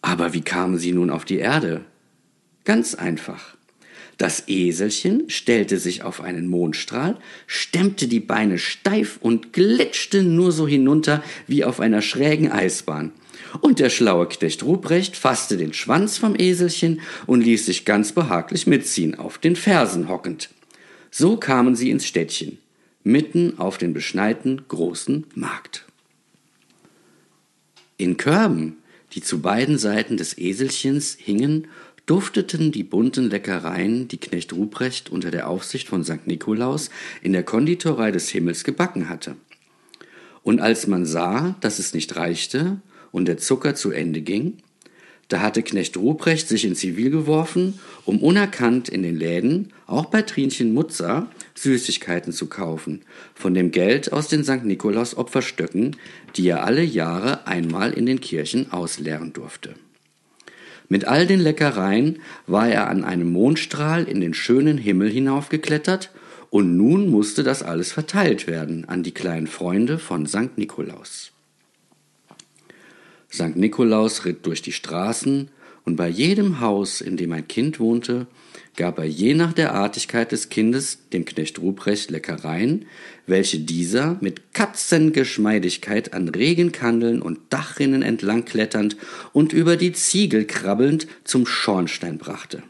Aber 0.00 0.32
wie 0.32 0.42
kamen 0.42 0.78
sie 0.78 0.92
nun 0.92 1.10
auf 1.10 1.24
die 1.24 1.38
Erde? 1.38 1.80
Ganz 2.64 2.94
einfach. 2.94 3.57
Das 4.18 4.48
Eselchen 4.48 5.30
stellte 5.30 5.78
sich 5.78 6.02
auf 6.02 6.20
einen 6.20 6.48
Mondstrahl, 6.48 7.16
stemmte 7.46 8.08
die 8.08 8.18
Beine 8.18 8.58
steif 8.58 9.18
und 9.20 9.52
glitschte 9.52 10.24
nur 10.24 10.50
so 10.50 10.66
hinunter 10.66 11.22
wie 11.46 11.64
auf 11.64 11.78
einer 11.78 12.02
schrägen 12.02 12.50
Eisbahn. 12.50 13.12
Und 13.60 13.78
der 13.78 13.90
schlaue 13.90 14.26
Knecht 14.26 14.64
Ruprecht 14.64 15.16
fasste 15.16 15.56
den 15.56 15.72
Schwanz 15.72 16.18
vom 16.18 16.34
Eselchen 16.36 17.00
und 17.26 17.42
ließ 17.42 17.66
sich 17.66 17.84
ganz 17.84 18.10
behaglich 18.10 18.66
mitziehen, 18.66 19.14
auf 19.14 19.38
den 19.38 19.54
Fersen 19.54 20.08
hockend. 20.08 20.50
So 21.12 21.36
kamen 21.36 21.76
sie 21.76 21.90
ins 21.90 22.04
Städtchen, 22.04 22.58
mitten 23.04 23.58
auf 23.58 23.78
den 23.78 23.94
beschneiten 23.94 24.62
großen 24.66 25.26
Markt. 25.36 25.86
In 27.96 28.16
Körben, 28.16 28.78
die 29.12 29.22
zu 29.22 29.40
beiden 29.40 29.78
Seiten 29.78 30.16
des 30.16 30.36
Eselchens 30.36 31.16
hingen 31.18 31.68
dufteten 32.08 32.72
die 32.72 32.84
bunten 32.84 33.28
Leckereien, 33.28 34.08
die 34.08 34.16
Knecht 34.16 34.54
Ruprecht 34.54 35.10
unter 35.10 35.30
der 35.30 35.48
Aufsicht 35.48 35.88
von 35.88 36.04
St. 36.04 36.26
Nikolaus 36.26 36.88
in 37.20 37.34
der 37.34 37.42
Konditorei 37.42 38.10
des 38.10 38.30
Himmels 38.30 38.64
gebacken 38.64 39.10
hatte. 39.10 39.36
Und 40.42 40.60
als 40.60 40.86
man 40.86 41.04
sah, 41.04 41.54
dass 41.60 41.78
es 41.78 41.92
nicht 41.92 42.16
reichte 42.16 42.80
und 43.12 43.26
der 43.26 43.36
Zucker 43.36 43.74
zu 43.74 43.90
Ende 43.90 44.22
ging, 44.22 44.54
da 45.28 45.40
hatte 45.40 45.62
Knecht 45.62 45.98
Ruprecht 45.98 46.48
sich 46.48 46.64
in 46.64 46.74
Zivil 46.74 47.10
geworfen, 47.10 47.78
um 48.06 48.20
unerkannt 48.20 48.88
in 48.88 49.02
den 49.02 49.16
Läden, 49.16 49.74
auch 49.86 50.06
bei 50.06 50.22
Trinchen 50.22 50.72
Mutzer, 50.72 51.30
Süßigkeiten 51.54 52.32
zu 52.32 52.46
kaufen, 52.46 53.02
von 53.34 53.52
dem 53.52 53.70
Geld 53.70 54.14
aus 54.14 54.28
den 54.28 54.42
St. 54.42 54.64
Nikolaus 54.64 55.14
Opferstöcken, 55.14 55.96
die 56.36 56.48
er 56.48 56.64
alle 56.64 56.82
Jahre 56.82 57.46
einmal 57.46 57.92
in 57.92 58.06
den 58.06 58.20
Kirchen 58.20 58.72
ausleeren 58.72 59.34
durfte. 59.34 59.74
Mit 60.88 61.06
all 61.06 61.26
den 61.26 61.40
Leckereien 61.40 62.20
war 62.46 62.68
er 62.68 62.88
an 62.88 63.04
einem 63.04 63.30
Mondstrahl 63.30 64.04
in 64.04 64.20
den 64.20 64.34
schönen 64.34 64.78
Himmel 64.78 65.10
hinaufgeklettert, 65.10 66.10
und 66.50 66.78
nun 66.78 67.10
musste 67.10 67.42
das 67.42 67.62
alles 67.62 67.92
verteilt 67.92 68.46
werden 68.46 68.86
an 68.86 69.02
die 69.02 69.12
kleinen 69.12 69.46
Freunde 69.46 69.98
von 69.98 70.26
St. 70.26 70.56
Nikolaus. 70.56 71.30
St. 73.30 73.56
Nikolaus 73.56 74.24
ritt 74.24 74.46
durch 74.46 74.62
die 74.62 74.72
Straßen, 74.72 75.50
und 75.84 75.96
bei 75.96 76.08
jedem 76.08 76.60
Haus, 76.60 77.00
in 77.00 77.16
dem 77.16 77.32
ein 77.32 77.48
Kind 77.48 77.80
wohnte, 77.80 78.26
gab 78.78 78.98
er 78.98 79.04
je 79.04 79.34
nach 79.34 79.52
der 79.52 79.74
Artigkeit 79.74 80.30
des 80.30 80.50
Kindes 80.50 81.08
dem 81.12 81.24
Knecht 81.24 81.58
Ruprecht 81.58 82.12
Leckereien, 82.12 82.86
welche 83.26 83.58
dieser 83.58 84.16
mit 84.20 84.54
Katzengeschmeidigkeit 84.54 86.14
an 86.14 86.28
Regenkandeln 86.28 87.20
und 87.20 87.40
Dachrinnen 87.50 88.02
entlang 88.02 88.44
kletternd 88.44 88.96
und 89.32 89.52
über 89.52 89.76
die 89.76 89.92
Ziegel 89.92 90.46
krabbelnd 90.46 91.08
zum 91.24 91.44
Schornstein 91.44 92.18
brachte. 92.18 92.62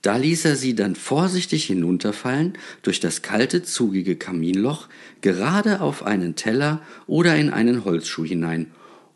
Da 0.00 0.16
ließ 0.16 0.46
er 0.46 0.56
sie 0.56 0.74
dann 0.74 0.96
vorsichtig 0.96 1.66
hinunterfallen 1.66 2.54
durch 2.80 2.98
das 2.98 3.20
kalte, 3.20 3.62
zugige 3.62 4.16
Kaminloch, 4.16 4.88
gerade 5.20 5.82
auf 5.82 6.04
einen 6.06 6.36
Teller 6.36 6.80
oder 7.06 7.36
in 7.36 7.50
einen 7.50 7.84
Holzschuh 7.84 8.24
hinein, 8.24 8.70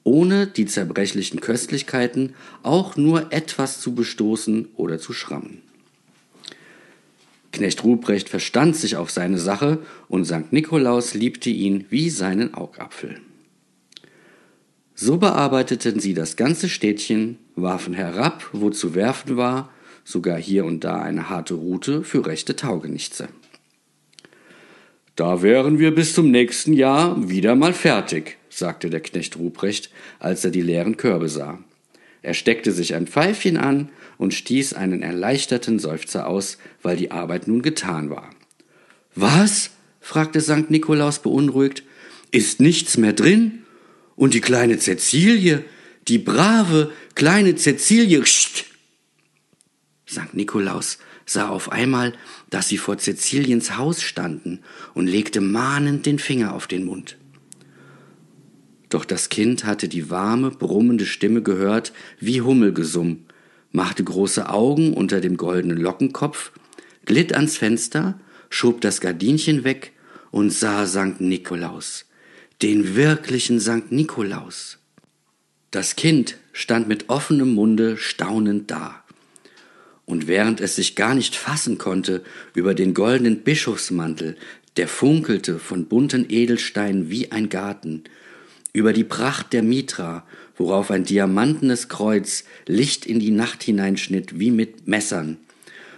ohne 0.05 0.47
die 0.47 0.66
zerbrechlichen 0.66 1.40
Köstlichkeiten 1.40 2.35
auch 2.62 2.97
nur 2.97 3.33
etwas 3.33 3.81
zu 3.81 3.94
bestoßen 3.94 4.68
oder 4.77 4.99
zu 4.99 5.14
schrammen. 5.14 5.62
Knecht 7.57 7.85
Ruprecht 7.85 8.29
verstand 8.29 8.77
sich 8.77 8.97
auf 8.97 9.11
seine 9.11 9.38
Sache 9.38 9.79
und 10.09 10.27
St. 10.27 10.53
Nikolaus 10.53 11.14
liebte 11.14 11.49
ihn 11.49 11.87
wie 11.88 12.11
seinen 12.11 12.53
Augapfel. 12.53 13.19
So 14.95 15.16
bearbeiteten 15.16 15.99
sie 15.99 16.12
das 16.12 16.37
ganze 16.37 16.69
Städtchen, 16.69 17.38
warfen 17.55 17.95
herab, 17.95 18.47
wo 18.53 18.69
zu 18.69 18.95
werfen 18.95 19.38
war, 19.38 19.71
sogar 20.05 20.38
hier 20.38 20.66
und 20.66 20.85
da 20.85 21.01
eine 21.01 21.31
harte 21.31 21.55
Rute 21.55 22.05
für 22.05 22.27
rechte 22.27 22.57
Taugenichtse. 22.57 23.29
Da 25.14 25.40
wären 25.40 25.79
wir 25.79 25.95
bis 25.95 26.12
zum 26.12 26.31
nächsten 26.31 26.75
Jahr 26.75 27.31
wieder 27.31 27.55
mal 27.55 27.73
fertig, 27.73 28.37
sagte 28.51 28.90
der 28.90 29.01
Knecht 29.01 29.38
Ruprecht, 29.38 29.90
als 30.19 30.45
er 30.45 30.51
die 30.51 30.61
leeren 30.61 30.99
Körbe 30.99 31.31
sah. 31.31 31.59
Er 32.21 32.35
steckte 32.35 32.73
sich 32.73 32.95
ein 32.95 33.07
Pfeifchen 33.07 33.57
an 33.57 33.88
und 34.18 34.35
stieß 34.35 34.72
einen 34.74 35.02
erleichterten 35.02 35.79
Seufzer 35.79 36.26
aus, 36.26 36.59
weil 36.83 36.96
die 36.96 37.11
Arbeit 37.11 37.48
nun 37.48 37.62
getan 37.62 38.11
war. 38.11 38.31
Was? 39.14 39.70
fragte 40.00 40.40
St. 40.40 40.70
Nikolaus 40.70 41.18
beunruhigt. 41.20 41.83
Ist 42.31 42.61
nichts 42.61 42.96
mehr 42.96 43.12
drin? 43.12 43.64
Und 44.14 44.35
die 44.35 44.40
kleine 44.40 44.79
Cäcilie, 44.79 45.64
die 46.09 46.18
brave 46.18 46.92
kleine 47.14 47.57
Cäcilie. 47.57 48.24
St 48.24 48.66
St. 50.09 50.35
Nikolaus 50.35 50.98
sah 51.26 51.48
auf 51.48 51.72
einmal, 51.72 52.14
dass 52.50 52.68
sie 52.68 52.79
vor 52.79 52.98
Cäciliens 52.98 53.76
Haus 53.76 54.00
standen 54.00 54.61
und 54.94 55.09
legte 55.09 55.40
mahnend 55.40 56.07
den 56.07 56.18
Finger 56.18 56.55
auf 56.55 56.68
den 56.68 56.85
Mund. 56.85 57.16
Doch 58.88 59.05
das 59.05 59.29
Kind 59.29 59.64
hatte 59.64 59.88
die 59.88 60.11
warme, 60.11 60.50
brummende 60.52 61.07
Stimme 61.07 61.42
gehört 61.42 61.92
wie 62.20 62.40
Hummelgesumm, 62.40 63.26
machte 63.72 64.05
große 64.05 64.48
Augen 64.48 64.94
unter 64.94 65.20
dem 65.20 65.37
goldenen 65.37 65.79
Lockenkopf, 65.79 66.52
glitt 67.05 67.33
ans 67.33 67.57
Fenster, 67.57 68.18
schob 68.50 68.81
das 68.81 69.00
Gardinchen 69.00 69.64
weg 69.64 69.92
und 70.31 70.50
sah 70.50 70.87
Sankt 70.87 71.20
Nikolaus, 71.20 72.07
den 72.62 72.96
wirklichen 72.96 73.61
Sankt 73.61 73.92
Nikolaus. 73.92 74.79
Das 75.70 75.96
Kind 75.96 76.37
stand 76.52 76.88
mit 76.88 77.09
offenem 77.09 77.55
Munde 77.55 77.96
staunend 77.96 78.70
da. 78.70 79.02
Und 80.05 80.29
während 80.29 80.61
es 80.61 80.76
sich 80.76 80.94
gar 80.94 81.14
nicht 81.14 81.35
fassen 81.35 81.79
konnte 81.79 82.22
über 82.55 82.74
den 82.74 82.94
goldenen 82.94 83.42
Bischofsmantel, 83.42 84.37
der 84.76 84.88
funkelte 84.88 85.59
von 85.59 85.87
bunten 85.87 86.26
Edelsteinen 86.29 87.11
wie 87.11 87.33
ein 87.33 87.48
Garten, 87.48 88.05
über 88.72 88.92
die 88.92 89.05
Pracht 89.05 89.52
der 89.52 89.62
Mitra, 89.62 90.26
worauf 90.57 90.90
ein 90.90 91.05
diamantenes 91.05 91.88
Kreuz 91.88 92.45
Licht 92.66 93.07
in 93.07 93.21
die 93.21 93.31
Nacht 93.31 93.62
hineinschnitt 93.62 94.38
wie 94.38 94.51
mit 94.51 94.87
Messern, 94.88 95.38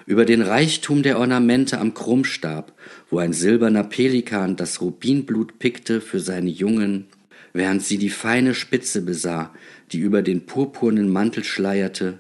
über 0.07 0.25
den 0.25 0.43
Reichtum 0.43 1.03
der 1.03 1.19
Ornamente 1.19 1.79
am 1.79 1.95
Krummstab, 1.95 2.73
wo 3.11 3.19
ein 3.19 3.33
silberner 3.33 3.85
Pelikan 3.85 4.57
das 4.57 4.81
Rubinblut 4.81 5.59
pickte 5.59 6.01
für 6.01 6.21
seine 6.21 6.51
Jungen, 6.51 7.07
während 7.53 7.83
sie 7.83 7.99
die 7.99 8.09
feine 8.09 8.55
Spitze 8.55 9.03
besah, 9.03 9.53
die 9.93 9.99
über 9.99 10.23
den 10.23 10.47
purpurnen 10.47 11.13
Mantel 11.13 11.45
schleierte, 11.45 12.19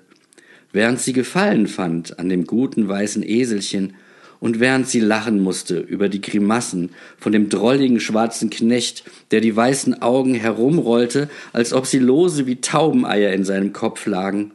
während 0.72 1.00
sie 1.00 1.12
Gefallen 1.12 1.66
fand 1.66 2.18
an 2.18 2.28
dem 2.28 2.44
guten 2.44 2.88
weißen 2.88 3.22
Eselchen, 3.22 3.94
und 4.40 4.60
während 4.60 4.88
sie 4.88 5.00
lachen 5.00 5.40
musste 5.40 5.78
über 5.78 6.08
die 6.08 6.20
Grimassen 6.20 6.90
von 7.18 7.32
dem 7.32 7.48
drolligen 7.48 8.00
schwarzen 8.00 8.50
Knecht, 8.50 9.04
der 9.30 9.40
die 9.40 9.54
weißen 9.54 10.02
Augen 10.02 10.34
herumrollte, 10.34 11.28
als 11.52 11.72
ob 11.72 11.86
sie 11.86 11.98
lose 11.98 12.46
wie 12.46 12.60
Taubeneier 12.60 13.32
in 13.32 13.44
seinem 13.44 13.72
Kopf 13.72 14.06
lagen, 14.06 14.52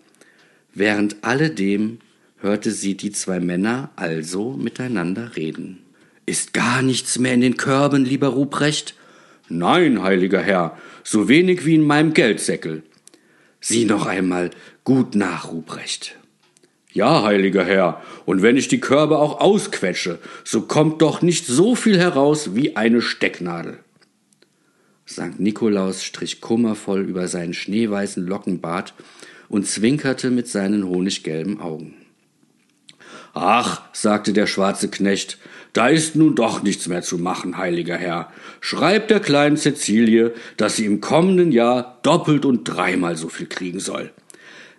während 0.73 1.17
alledem 1.23 1.99
hörte 2.39 2.71
sie 2.71 2.95
die 2.95 3.11
zwei 3.11 3.39
Männer 3.39 3.89
also 3.95 4.51
miteinander 4.51 5.35
reden. 5.35 5.79
Ist 6.25 6.53
gar 6.53 6.81
nichts 6.81 7.19
mehr 7.19 7.33
in 7.33 7.41
den 7.41 7.57
Körben, 7.57 8.05
lieber 8.05 8.29
Ruprecht? 8.29 8.95
Nein, 9.49 10.01
heiliger 10.01 10.41
Herr, 10.41 10.77
so 11.03 11.27
wenig 11.27 11.65
wie 11.65 11.75
in 11.75 11.85
meinem 11.85 12.13
Geldsäckel. 12.13 12.83
Sieh 13.59 13.85
noch 13.85 14.05
einmal 14.05 14.51
gut 14.83 15.15
nach, 15.15 15.51
Ruprecht. 15.51 16.17
Ja, 16.93 17.23
heiliger 17.23 17.65
Herr, 17.65 18.03
und 18.25 18.43
wenn 18.43 18.55
ich 18.55 18.67
die 18.67 18.79
Körbe 18.79 19.17
auch 19.17 19.41
ausquetsche, 19.41 20.19
so 20.43 20.61
kommt 20.61 21.01
doch 21.01 21.23
nicht 21.23 21.47
so 21.47 21.73
viel 21.73 21.97
heraus 21.97 22.53
wie 22.53 22.75
eine 22.75 23.01
Stecknadel. 23.01 23.79
Sankt 25.03 25.39
Nikolaus 25.39 26.03
strich 26.03 26.39
kummervoll 26.39 27.01
über 27.01 27.27
seinen 27.27 27.55
schneeweißen 27.55 28.27
Lockenbart 28.27 28.93
und 29.49 29.67
zwinkerte 29.67 30.29
mit 30.29 30.47
seinen 30.47 30.87
honiggelben 30.87 31.59
Augen. 31.59 31.95
Ach, 33.33 33.81
sagte 33.91 34.31
der 34.31 34.45
schwarze 34.45 34.87
Knecht, 34.87 35.39
da 35.73 35.87
ist 35.87 36.15
nun 36.15 36.35
doch 36.35 36.61
nichts 36.61 36.87
mehr 36.87 37.01
zu 37.01 37.17
machen, 37.17 37.57
heiliger 37.57 37.97
Herr. 37.97 38.31
Schreibt 38.61 39.09
der 39.09 39.19
kleinen 39.19 39.57
Cäcilie, 39.57 40.35
dass 40.57 40.75
sie 40.75 40.85
im 40.85 41.01
kommenden 41.01 41.51
Jahr 41.51 41.99
doppelt 42.03 42.45
und 42.45 42.65
dreimal 42.65 43.17
so 43.17 43.29
viel 43.29 43.47
kriegen 43.47 43.79
soll. 43.79 44.11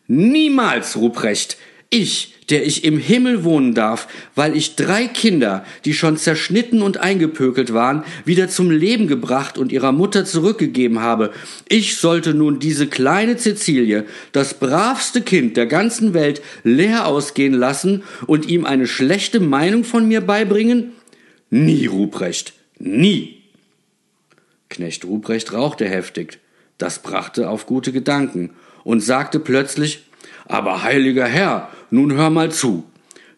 Niemals, 0.07 0.97
Ruprecht. 0.97 1.57
Ich, 1.91 2.35
der 2.51 2.67
ich 2.67 2.85
im 2.85 2.99
Himmel 2.99 3.45
wohnen 3.45 3.75
darf, 3.75 4.09
weil 4.35 4.57
ich 4.57 4.77
drei 4.77 5.07
Kinder, 5.07 5.65
die 5.85 5.95
schon 5.95 6.17
zerschnitten 6.17 6.83
und 6.83 6.99
eingepökelt 6.99 7.73
waren, 7.73 8.05
wieder 8.25 8.49
zum 8.49 8.71
Leben 8.71 9.07
gebracht 9.07 9.59
und 9.59 9.73
ihrer 9.73 9.93
Mutter 9.93 10.25
zurückgegeben 10.25 11.01
habe. 11.01 11.33
Ich 11.69 11.97
sollte 11.97 12.35
nun 12.35 12.59
diese 12.59 12.87
kleine 12.87 13.37
Cäcilie, 13.37 14.05
das 14.33 14.55
bravste 14.55 15.23
Kind 15.23 15.57
der 15.57 15.67
ganzen 15.67 16.15
Welt, 16.15 16.43
leer 16.65 17.07
ausgehen 17.07 17.55
lassen 17.55 18.03
und 18.27 18.49
ihm 18.49 18.65
eine 18.65 18.87
schlechte 18.87 19.41
Meinung 19.41 19.85
von 19.85 20.07
mir 20.09 20.21
beibringen? 20.21 20.93
Nie, 21.51 21.87
Ruprecht, 21.87 22.55
nie. 22.79 23.43
Knecht 24.69 25.05
Ruprecht 25.05 25.53
rauchte 25.53 25.89
heftig. 25.89 26.41
Das 26.79 27.01
brachte 27.01 27.49
auf 27.49 27.67
gute 27.67 27.93
Gedanken 27.93 28.51
und 28.83 29.01
sagte 29.01 29.39
plötzlich, 29.39 30.05
aber 30.47 30.83
heiliger 30.83 31.27
Herr, 31.27 31.71
nun 31.91 32.13
hör 32.13 32.31
mal 32.31 32.51
zu. 32.51 32.85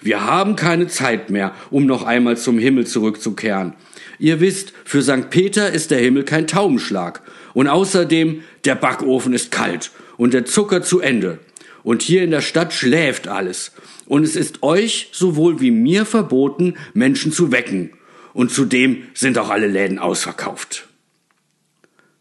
Wir 0.01 0.25
haben 0.25 0.57
keine 0.57 0.87
Zeit 0.87 1.31
mehr, 1.31 1.53
um 1.71 1.87
noch 1.87 2.05
einmal 2.05 2.37
zum 2.37 2.59
Himmel 2.59 2.87
zurückzukehren. 2.87 3.75
Ihr 4.19 4.41
wisst, 4.41 4.73
für 4.85 5.03
St. 5.03 5.31
Peter 5.31 5.71
ist 5.71 5.91
der 5.91 5.99
Himmel 5.99 6.25
kein 6.25 6.47
Taubenschlag. 6.47 7.23
Und 7.55 7.69
außerdem, 7.69 8.43
der 8.65 8.75
Backofen 8.75 9.33
ist 9.33 9.51
kalt 9.51 9.91
und 10.17 10.35
der 10.35 10.45
Zucker 10.45 10.83
zu 10.83 11.01
Ende. 11.01 11.39
Und 11.83 12.03
hier 12.03 12.23
in 12.23 12.31
der 12.31 12.41
Stadt 12.41 12.73
schläft 12.73 13.29
alles. 13.29 13.73
Und 14.07 14.25
es 14.25 14.37
ist 14.37 14.63
euch 14.63 15.09
sowohl 15.13 15.61
wie 15.61 15.71
mir 15.71 16.05
verboten, 16.05 16.77
Menschen 16.95 17.33
zu 17.33 17.53
wecken. 17.53 17.91
Und 18.33 18.51
zudem 18.51 19.05
sind 19.15 19.39
auch 19.39 19.51
alle 19.51 19.67
Läden 19.67 19.99
ausverkauft. 19.99 20.87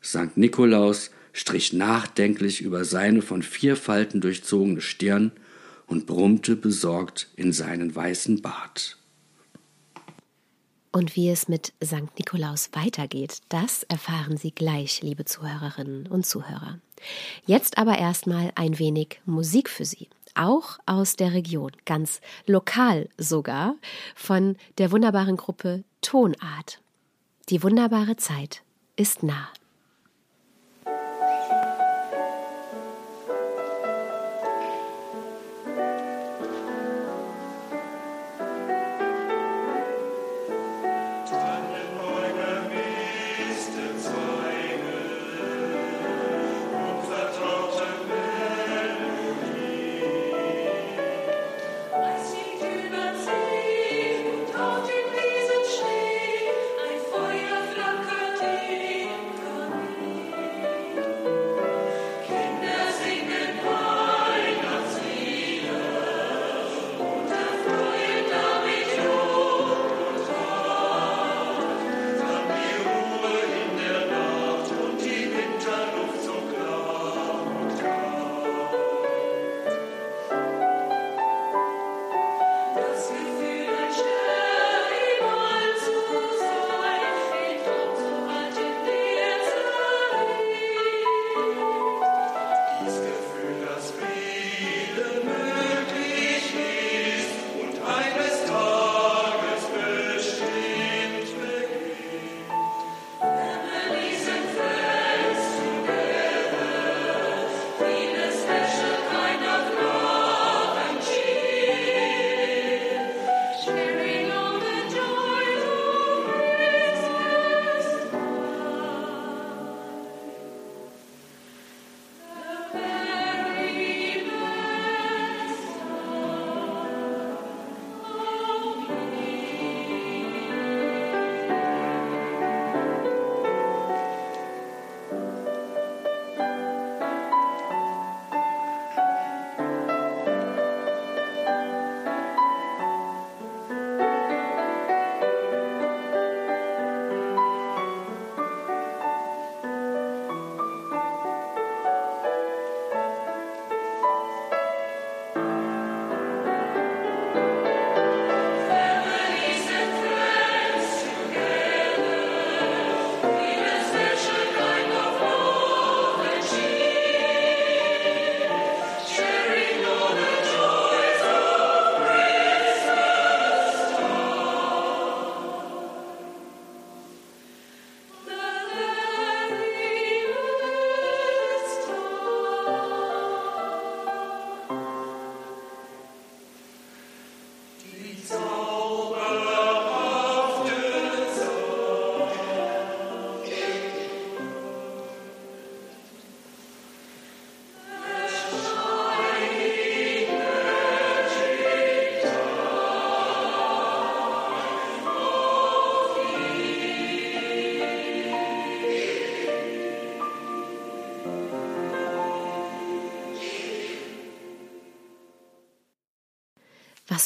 St. 0.04 0.36
Nikolaus 0.38 1.12
strich 1.36 1.74
nachdenklich 1.74 2.62
über 2.62 2.86
seine 2.86 3.22
von 3.22 3.44
vier 3.44 3.76
Falten 3.76 4.22
durchzogene 4.22 4.80
Stirn 4.80 5.34
und 5.86 6.08
brummte 6.08 6.56
besorgt 6.56 7.28
in 7.36 7.52
seinen 7.52 7.94
weißen 7.94 8.42
Bart. 8.42 8.98
Und 10.94 11.18
wie 11.18 11.30
es 11.30 11.50
mit 11.50 11.74
St. 11.84 12.18
Nikolaus 12.18 12.70
weitergeht, 12.72 13.42
das 13.50 13.84
erfahren 13.84 14.38
Sie 14.38 14.52
gleich, 14.52 15.02
liebe 15.02 15.26
Zuhörerinnen 15.26 16.08
und 16.08 16.26
Zuhörer. 16.26 16.80
Jetzt 17.46 17.78
aber 17.78 17.98
erstmal 17.98 18.54
ein 18.56 18.80
wenig 18.80 19.20
Musik 19.26 19.70
für 19.70 19.84
Sie, 19.84 20.08
auch 20.36 20.80
aus 20.86 21.18
der 21.18 21.34
Region, 21.34 21.72
ganz 21.84 22.22
lokal 22.48 23.10
sogar, 23.18 23.76
von 24.16 24.56
der 24.78 24.94
wunderbaren 24.94 25.36
Gruppe 25.36 25.84
Tonart. 26.00 26.80
Die 27.50 27.62
wunderbare 27.62 28.16
Zeit 28.16 28.64
ist 28.96 29.22
nah. 29.22 29.50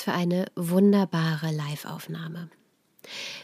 Für 0.02 0.14
eine 0.14 0.46
wunderbare 0.56 1.52
Live-Aufnahme. 1.52 2.50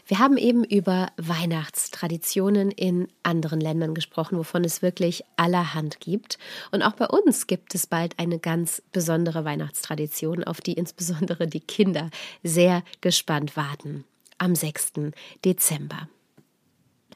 Wir 0.06 0.18
haben 0.18 0.38
eben 0.38 0.64
über 0.64 1.08
Weihnachtstraditionen 1.18 2.70
in 2.70 3.08
anderen 3.22 3.60
Ländern 3.60 3.94
gesprochen, 3.94 4.38
wovon 4.38 4.64
es 4.64 4.80
wirklich 4.80 5.22
allerhand 5.36 6.00
gibt. 6.00 6.38
Und 6.70 6.82
auch 6.82 6.94
bei 6.94 7.06
uns 7.08 7.46
gibt 7.46 7.74
es 7.74 7.86
bald 7.86 8.18
eine 8.18 8.38
ganz 8.38 8.82
besondere 8.90 9.44
Weihnachtstradition, 9.44 10.44
auf 10.44 10.62
die 10.62 10.72
insbesondere 10.72 11.46
die 11.46 11.60
Kinder 11.60 12.10
sehr 12.42 12.82
gespannt 13.02 13.56
warten. 13.56 14.04
Am 14.38 14.54
6. 14.54 15.12
Dezember. 15.44 16.08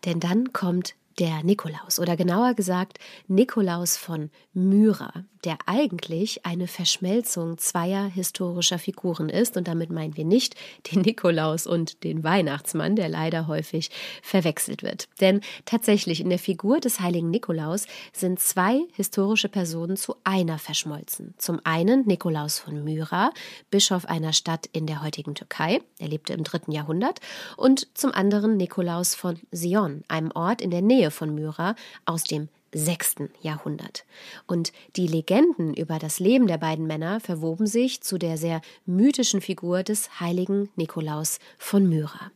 Denn 0.05 0.20
dann 0.20 0.53
kommt 0.53 0.94
der 1.18 1.42
Nikolaus 1.42 1.99
oder 1.99 2.16
genauer 2.16 2.55
gesagt 2.55 2.99
Nikolaus 3.29 3.96
von 3.96 4.31
Myra, 4.53 5.25
der 5.44 5.59
eigentlich 5.66 6.44
eine 6.46 6.66
Verschmelzung 6.66 7.59
zweier 7.59 8.07
historischer 8.07 8.79
Figuren 8.79 9.29
ist. 9.29 9.57
Und 9.57 9.68
damit 9.68 9.90
meinen 9.90 10.16
wir 10.16 10.25
nicht 10.25 10.55
den 10.90 11.03
Nikolaus 11.03 11.66
und 11.66 12.05
den 12.05 12.25
Weihnachtsmann, 12.25 12.96
der 12.96 13.09
leider 13.09 13.46
häufig 13.46 13.90
verwechselt 14.23 14.83
wird. 14.83 15.09
Denn 15.20 15.40
tatsächlich 15.64 16.20
in 16.20 16.31
der 16.31 16.38
Figur 16.38 16.81
des 16.81 17.01
heiligen 17.01 17.31
Nikolaus 17.31 17.87
sind 18.12 18.40
zwei 18.40 18.81
historische 18.92 19.49
Personen 19.49 19.96
zu 19.96 20.16
einer 20.25 20.59
verschmolzen. 20.59 21.35
Zum 21.38 21.61
einen 21.64 22.07
Nikolaus 22.07 22.59
von 22.59 22.83
Myra, 22.85 23.31
Bischof 23.70 24.05
einer 24.07 24.33
Stadt 24.33 24.68
in 24.73 24.87
der 24.87 25.03
heutigen 25.03 25.35
Türkei, 25.35 25.81
er 25.99 26.09
lebte 26.09 26.33
im 26.33 26.44
dritten 26.44 26.73
Jahrhundert, 26.73 27.20
und 27.57 27.88
zum 27.94 28.12
anderen 28.12 28.57
Nikolaus 28.57 29.14
von 29.14 29.38
Sion, 29.53 30.03
einem 30.09 30.31
Ort 30.33 30.61
in 30.61 30.70
der 30.70 30.83
Nähe 30.83 30.99
von 31.08 31.34
Myra 31.34 31.74
aus 32.04 32.24
dem 32.24 32.50
6. 32.72 33.30
Jahrhundert. 33.40 34.04
Und 34.46 34.72
die 34.96 35.06
Legenden 35.06 35.74
über 35.74 35.98
das 35.98 36.20
Leben 36.20 36.46
der 36.46 36.58
beiden 36.58 36.86
Männer 36.86 37.20
verwoben 37.20 37.66
sich 37.66 38.02
zu 38.02 38.18
der 38.18 38.36
sehr 38.36 38.60
mythischen 38.86 39.40
Figur 39.40 39.82
des 39.82 40.20
heiligen 40.20 40.68
Nikolaus 40.76 41.38
von 41.58 41.88
Myra. 41.88 42.30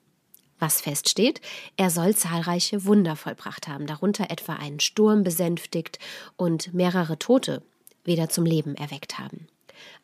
Was 0.58 0.80
feststeht, 0.80 1.40
er 1.76 1.90
soll 1.90 2.14
zahlreiche 2.16 2.84
Wunder 2.84 3.16
vollbracht 3.16 3.68
haben, 3.68 3.86
darunter 3.86 4.30
etwa 4.30 4.54
einen 4.54 4.80
Sturm 4.80 5.22
besänftigt 5.22 5.98
und 6.36 6.72
mehrere 6.72 7.18
Tote 7.18 7.62
wieder 8.04 8.28
zum 8.28 8.46
Leben 8.46 8.76
erweckt 8.76 9.18
haben. 9.18 9.46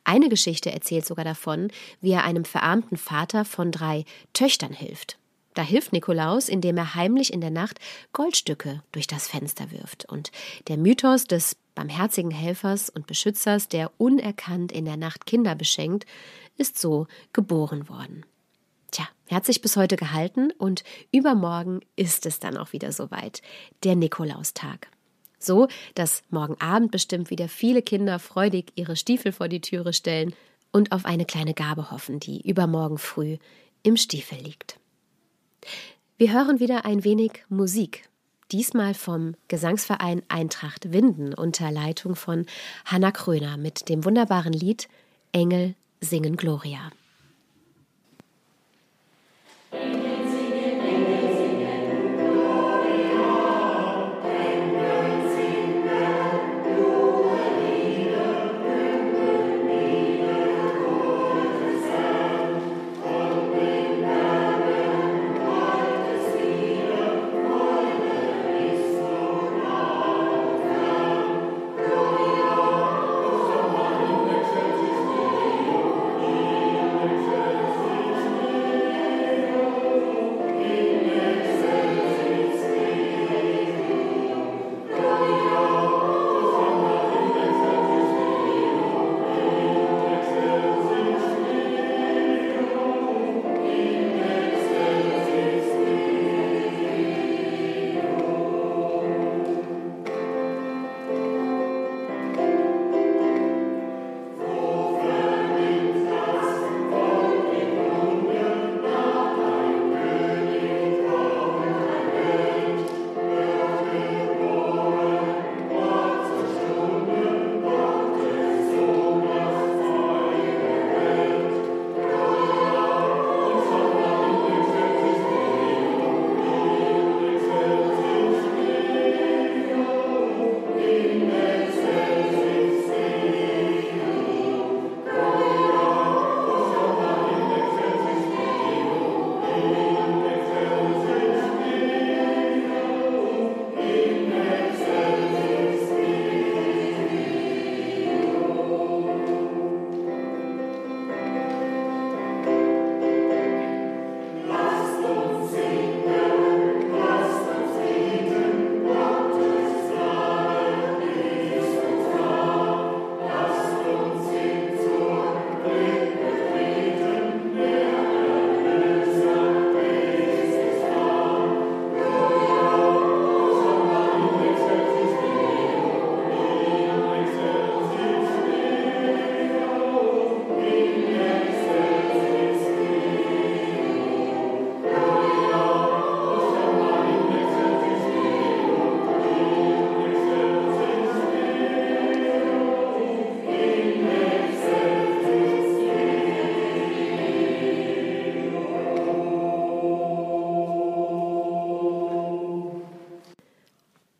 Eine 0.04 0.28
Geschichte 0.28 0.72
erzählt 0.72 1.06
sogar 1.06 1.24
davon, 1.24 1.70
wie 2.00 2.10
er 2.12 2.24
einem 2.24 2.44
verarmten 2.44 2.96
Vater 2.96 3.44
von 3.44 3.70
drei 3.70 4.04
Töchtern 4.32 4.72
hilft. 4.72 5.18
Da 5.54 5.62
hilft 5.62 5.92
Nikolaus, 5.92 6.48
indem 6.48 6.76
er 6.76 6.94
heimlich 6.94 7.32
in 7.32 7.40
der 7.40 7.50
Nacht 7.50 7.80
Goldstücke 8.12 8.82
durch 8.92 9.06
das 9.06 9.26
Fenster 9.26 9.70
wirft. 9.70 10.04
Und 10.04 10.30
der 10.68 10.76
Mythos 10.76 11.24
des 11.24 11.56
barmherzigen 11.74 12.30
Helfers 12.30 12.88
und 12.90 13.06
Beschützers, 13.06 13.68
der 13.68 13.90
unerkannt 13.98 14.70
in 14.70 14.84
der 14.84 14.96
Nacht 14.96 15.26
Kinder 15.26 15.54
beschenkt, 15.54 16.06
ist 16.56 16.78
so 16.78 17.06
geboren 17.32 17.88
worden. 17.88 18.24
Tja, 18.90 19.08
er 19.28 19.36
hat 19.38 19.46
sich 19.46 19.60
bis 19.60 19.76
heute 19.76 19.96
gehalten 19.96 20.52
und 20.52 20.84
übermorgen 21.12 21.80
ist 21.96 22.26
es 22.26 22.38
dann 22.38 22.56
auch 22.56 22.72
wieder 22.72 22.92
soweit, 22.92 23.42
der 23.82 23.96
Nikolaustag. 23.96 24.88
So, 25.38 25.68
dass 25.94 26.22
morgen 26.30 26.60
Abend 26.60 26.90
bestimmt 26.90 27.30
wieder 27.30 27.48
viele 27.48 27.82
Kinder 27.82 28.18
freudig 28.18 28.72
ihre 28.74 28.94
Stiefel 28.94 29.32
vor 29.32 29.48
die 29.48 29.62
Türe 29.62 29.92
stellen 29.92 30.34
und 30.70 30.92
auf 30.92 31.06
eine 31.06 31.24
kleine 31.24 31.54
Gabe 31.54 31.90
hoffen, 31.90 32.20
die 32.20 32.46
übermorgen 32.46 32.98
früh 32.98 33.38
im 33.82 33.96
Stiefel 33.96 34.38
liegt. 34.38 34.78
Wir 36.18 36.32
hören 36.32 36.60
wieder 36.60 36.84
ein 36.84 37.04
wenig 37.04 37.44
Musik. 37.48 38.08
Diesmal 38.52 38.94
vom 38.94 39.34
Gesangsverein 39.48 40.22
Eintracht 40.28 40.92
Winden 40.92 41.34
unter 41.34 41.70
Leitung 41.70 42.16
von 42.16 42.46
Hanna 42.84 43.12
Kröner 43.12 43.56
mit 43.56 43.88
dem 43.88 44.04
wunderbaren 44.04 44.52
Lied 44.52 44.88
Engel 45.32 45.74
singen 46.00 46.36
Gloria. 46.36 46.90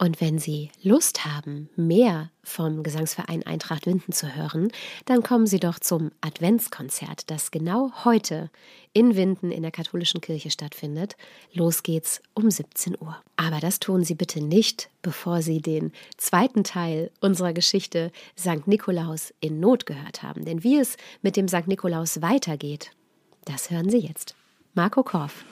Und 0.03 0.19
wenn 0.23 0.39
Sie 0.39 0.71
Lust 0.83 1.27
haben, 1.27 1.69
mehr 1.77 2.31
vom 2.43 2.83
Gesangsverein 2.83 3.45
Eintracht 3.45 3.85
Winden 3.85 4.13
zu 4.13 4.35
hören, 4.35 4.73
dann 5.05 5.23
kommen 5.23 5.47
Sie 5.47 5.61
doch 5.61 5.79
zum 5.79 6.11
Adventskonzert, 6.23 7.31
das 7.31 7.51
genau 7.51 7.93
heute 8.03 8.49
in 8.95 9.15
Winden 9.15 9.51
in 9.51 9.61
der 9.61 9.71
katholischen 9.71 10.23
Kirche 10.23 10.51
stattfindet. 10.51 11.17
Los 11.53 11.83
geht's 11.83 12.23
um 12.33 12.51
17 12.51 12.97
Uhr. 12.99 13.15
Aber 13.37 13.61
das 13.61 13.79
tun 13.79 14.03
Sie 14.03 14.15
bitte 14.15 14.43
nicht, 14.43 14.89
bevor 15.03 15.43
Sie 15.43 15.61
den 15.61 15.93
zweiten 16.17 16.65
Teil 16.65 17.11
unserer 17.21 17.53
Geschichte 17.53 18.11
St. 18.39 18.67
Nikolaus 18.67 19.35
in 19.41 19.61
Not 19.61 19.85
gehört 19.85 20.23
haben. 20.23 20.47
Denn 20.47 20.65
wie 20.65 20.79
es 20.79 20.97
mit 21.21 21.37
dem 21.37 21.47
St. 21.47 21.69
Nikolaus 21.69 22.23
weitergeht, 22.23 22.93
das 23.45 23.71
hören 23.71 23.91
Sie 23.91 23.99
jetzt. 23.99 24.35
Marco 24.73 25.03
Korff. 25.03 25.45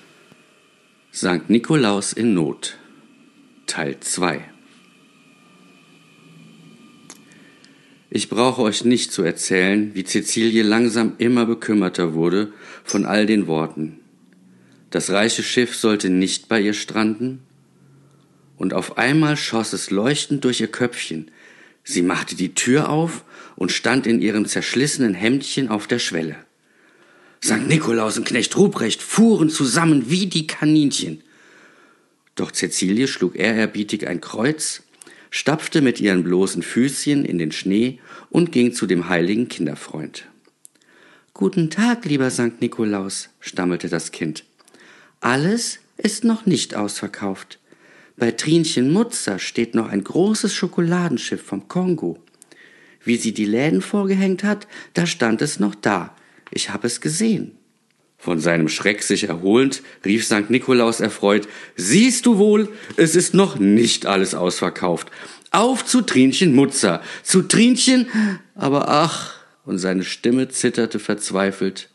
Sankt 1.10 1.50
Nikolaus 1.50 2.14
in 2.14 2.32
Not 2.32 2.78
Teil 3.68 4.00
2 4.00 4.42
Ich 8.10 8.28
brauche 8.30 8.62
euch 8.62 8.84
nicht 8.84 9.12
zu 9.12 9.22
erzählen, 9.22 9.94
wie 9.94 10.04
Cäcilie 10.04 10.62
langsam 10.62 11.12
immer 11.18 11.44
bekümmerter 11.44 12.14
wurde 12.14 12.52
von 12.82 13.04
all 13.04 13.26
den 13.26 13.46
Worten. 13.46 14.00
Das 14.90 15.10
reiche 15.10 15.42
Schiff 15.42 15.76
sollte 15.76 16.08
nicht 16.08 16.48
bei 16.48 16.60
ihr 16.60 16.72
stranden, 16.72 17.40
und 18.56 18.74
auf 18.74 18.98
einmal 18.98 19.36
schoss 19.36 19.72
es 19.72 19.90
leuchtend 19.90 20.44
durch 20.44 20.60
ihr 20.60 20.68
Köpfchen. 20.68 21.30
Sie 21.84 22.02
machte 22.02 22.34
die 22.34 22.54
Tür 22.54 22.88
auf 22.88 23.22
und 23.54 23.70
stand 23.70 24.06
in 24.06 24.20
ihrem 24.20 24.46
zerschlissenen 24.46 25.14
Hemdchen 25.14 25.68
auf 25.68 25.86
der 25.86 26.00
Schwelle. 26.00 26.36
St. 27.44 27.68
Nikolaus 27.68 28.18
und 28.18 28.26
Knecht 28.26 28.56
Ruprecht 28.56 29.00
fuhren 29.00 29.50
zusammen 29.50 30.10
wie 30.10 30.26
die 30.26 30.48
Kaninchen. 30.48 31.22
Doch 32.38 32.52
Cäcilie 32.52 33.08
schlug 33.08 33.34
ehrerbietig 33.34 34.06
ein 34.06 34.20
Kreuz, 34.20 34.84
stapfte 35.28 35.80
mit 35.80 36.00
ihren 36.00 36.22
bloßen 36.22 36.62
Füßchen 36.62 37.24
in 37.24 37.36
den 37.36 37.50
Schnee 37.50 37.98
und 38.30 38.52
ging 38.52 38.72
zu 38.72 38.86
dem 38.86 39.08
heiligen 39.08 39.48
Kinderfreund. 39.48 40.24
Guten 41.34 41.68
Tag, 41.68 42.04
lieber 42.04 42.30
St. 42.30 42.60
Nikolaus, 42.60 43.30
stammelte 43.40 43.88
das 43.88 44.12
Kind. 44.12 44.44
Alles 45.18 45.80
ist 45.96 46.22
noch 46.22 46.46
nicht 46.46 46.76
ausverkauft. 46.76 47.58
Bei 48.16 48.30
Trinchen 48.30 48.92
Mutzer 48.92 49.40
steht 49.40 49.74
noch 49.74 49.88
ein 49.88 50.04
großes 50.04 50.54
Schokoladenschiff 50.54 51.42
vom 51.42 51.66
Kongo. 51.66 52.22
Wie 53.02 53.16
sie 53.16 53.34
die 53.34 53.46
Läden 53.46 53.82
vorgehängt 53.82 54.44
hat, 54.44 54.68
da 54.94 55.06
stand 55.06 55.42
es 55.42 55.58
noch 55.58 55.74
da. 55.74 56.14
Ich 56.52 56.70
habe 56.70 56.86
es 56.86 57.00
gesehen. 57.00 57.57
Von 58.20 58.40
seinem 58.40 58.68
Schreck 58.68 59.04
sich 59.04 59.28
erholend, 59.28 59.82
rief 60.04 60.24
St. 60.24 60.50
Nikolaus 60.50 61.00
erfreut, 61.00 61.48
Siehst 61.76 62.26
du 62.26 62.36
wohl, 62.36 62.68
es 62.96 63.14
ist 63.14 63.32
noch 63.32 63.58
nicht 63.58 64.06
alles 64.06 64.34
ausverkauft. 64.34 65.08
Auf 65.52 65.84
zu 65.84 66.02
Trinchen 66.02 66.54
Mutzer, 66.54 67.00
zu 67.22 67.42
Trinchen, 67.42 68.08
aber 68.56 68.88
ach, 68.88 69.34
und 69.64 69.78
seine 69.78 70.02
Stimme 70.02 70.48
zitterte 70.48 70.98
verzweifelt. 70.98 71.90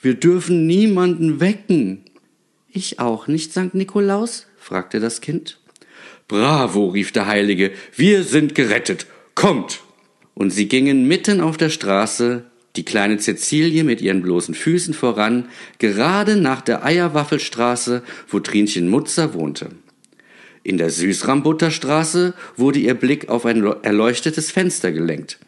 Wir 0.00 0.14
dürfen 0.14 0.66
niemanden 0.66 1.40
wecken. 1.40 2.04
Ich 2.70 3.00
auch 3.00 3.26
nicht, 3.26 3.50
St. 3.50 3.74
Nikolaus? 3.74 4.46
fragte 4.56 5.00
das 5.00 5.20
Kind. 5.20 5.58
Bravo, 6.28 6.88
rief 6.88 7.10
der 7.10 7.26
Heilige, 7.26 7.72
wir 7.96 8.22
sind 8.22 8.54
gerettet. 8.54 9.06
Kommt! 9.34 9.80
Und 10.34 10.50
sie 10.50 10.68
gingen 10.68 11.08
mitten 11.08 11.40
auf 11.40 11.56
der 11.56 11.70
Straße, 11.70 12.44
die 12.76 12.84
kleine 12.84 13.18
Cäcilie 13.18 13.84
mit 13.84 14.00
ihren 14.00 14.22
bloßen 14.22 14.54
Füßen 14.54 14.94
voran, 14.94 15.48
gerade 15.78 16.36
nach 16.36 16.60
der 16.60 16.84
Eierwaffelstraße, 16.84 18.02
wo 18.28 18.40
Trinchen 18.40 18.88
Mutzer 18.88 19.34
wohnte. 19.34 19.70
In 20.62 20.78
der 20.78 20.90
Süßrambutterstraße 20.90 22.34
wurde 22.56 22.78
ihr 22.78 22.94
Blick 22.94 23.28
auf 23.28 23.46
ein 23.46 23.64
erleuchtetes 23.82 24.50
Fenster 24.50 24.92
gelenkt. 24.92 25.38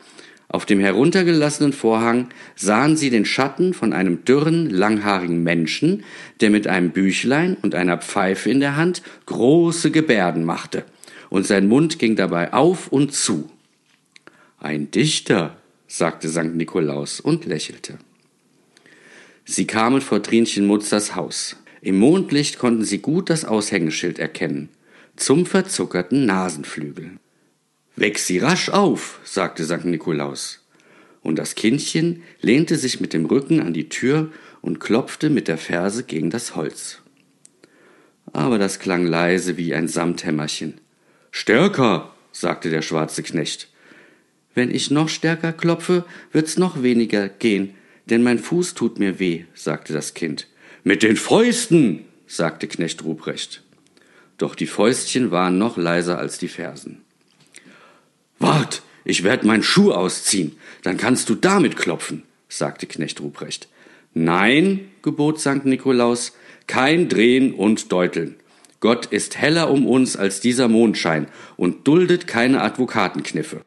Auf 0.48 0.66
dem 0.66 0.80
heruntergelassenen 0.80 1.72
Vorhang 1.72 2.28
sahen 2.56 2.96
sie 2.96 3.08
den 3.08 3.24
Schatten 3.24 3.72
von 3.72 3.92
einem 3.94 4.24
dürren, 4.24 4.68
langhaarigen 4.68 5.42
Menschen, 5.42 6.04
der 6.40 6.50
mit 6.50 6.66
einem 6.66 6.90
Büchlein 6.90 7.56
und 7.62 7.74
einer 7.74 7.96
Pfeife 7.98 8.50
in 8.50 8.60
der 8.60 8.76
Hand 8.76 9.02
große 9.26 9.90
Gebärden 9.90 10.44
machte, 10.44 10.84
und 11.30 11.46
sein 11.46 11.68
Mund 11.68 11.98
ging 11.98 12.16
dabei 12.16 12.52
auf 12.52 12.88
und 12.88 13.14
zu. 13.14 13.50
Ein 14.58 14.90
Dichter, 14.90 15.56
sagte 15.92 16.30
St. 16.30 16.54
Nikolaus 16.54 17.20
und 17.20 17.44
lächelte. 17.44 17.98
Sie 19.44 19.66
kamen 19.66 20.00
vor 20.00 20.22
Trinchen 20.22 20.66
Mutzers 20.66 21.14
Haus. 21.14 21.56
Im 21.82 21.98
Mondlicht 21.98 22.58
konnten 22.58 22.84
sie 22.84 23.00
gut 23.00 23.28
das 23.28 23.44
Aushängeschild 23.44 24.18
erkennen, 24.18 24.70
zum 25.16 25.44
verzuckerten 25.44 26.24
Nasenflügel. 26.24 27.18
Weck 27.94 28.18
sie 28.18 28.38
rasch 28.38 28.70
auf, 28.70 29.20
sagte 29.24 29.66
St. 29.66 29.84
Nikolaus. 29.84 30.64
Und 31.20 31.38
das 31.38 31.56
Kindchen 31.56 32.22
lehnte 32.40 32.78
sich 32.78 33.00
mit 33.00 33.12
dem 33.12 33.26
Rücken 33.26 33.60
an 33.60 33.74
die 33.74 33.90
Tür 33.90 34.32
und 34.62 34.80
klopfte 34.80 35.28
mit 35.28 35.46
der 35.46 35.58
Ferse 35.58 36.04
gegen 36.04 36.30
das 36.30 36.56
Holz. 36.56 37.02
Aber 38.32 38.58
das 38.58 38.78
klang 38.78 39.04
leise 39.04 39.58
wie 39.58 39.74
ein 39.74 39.88
Samthämmerchen. 39.88 40.80
Stärker, 41.30 42.14
sagte 42.32 42.70
der 42.70 42.80
schwarze 42.80 43.22
Knecht. 43.22 43.71
Wenn 44.54 44.74
ich 44.74 44.90
noch 44.90 45.08
stärker 45.08 45.52
klopfe, 45.52 46.04
wird's 46.32 46.58
noch 46.58 46.82
weniger 46.82 47.28
gehen, 47.28 47.74
denn 48.06 48.22
mein 48.22 48.38
Fuß 48.38 48.74
tut 48.74 48.98
mir 48.98 49.18
weh, 49.18 49.44
sagte 49.54 49.92
das 49.92 50.14
Kind. 50.14 50.46
Mit 50.84 51.02
den 51.02 51.16
Fäusten, 51.16 52.04
sagte 52.26 52.66
Knecht 52.66 53.04
Ruprecht. 53.04 53.62
Doch 54.38 54.54
die 54.54 54.66
Fäustchen 54.66 55.30
waren 55.30 55.58
noch 55.58 55.76
leiser 55.76 56.18
als 56.18 56.38
die 56.38 56.48
Fersen. 56.48 57.02
Wart, 58.38 58.82
ich 59.04 59.22
werd 59.22 59.44
meinen 59.44 59.62
Schuh 59.62 59.92
ausziehen, 59.92 60.56
dann 60.82 60.96
kannst 60.96 61.28
du 61.28 61.34
damit 61.34 61.76
klopfen, 61.76 62.24
sagte 62.48 62.86
Knecht 62.86 63.20
Ruprecht. 63.20 63.68
Nein, 64.14 64.90
gebot 65.02 65.40
Sankt 65.40 65.64
Nikolaus, 65.64 66.32
kein 66.66 67.08
Drehen 67.08 67.54
und 67.54 67.92
Deuteln. 67.92 68.36
Gott 68.80 69.06
ist 69.06 69.38
heller 69.38 69.70
um 69.70 69.86
uns 69.86 70.16
als 70.16 70.40
dieser 70.40 70.68
Mondschein 70.68 71.28
und 71.56 71.86
duldet 71.86 72.26
keine 72.26 72.62
Advokatenkniffe. 72.62 73.62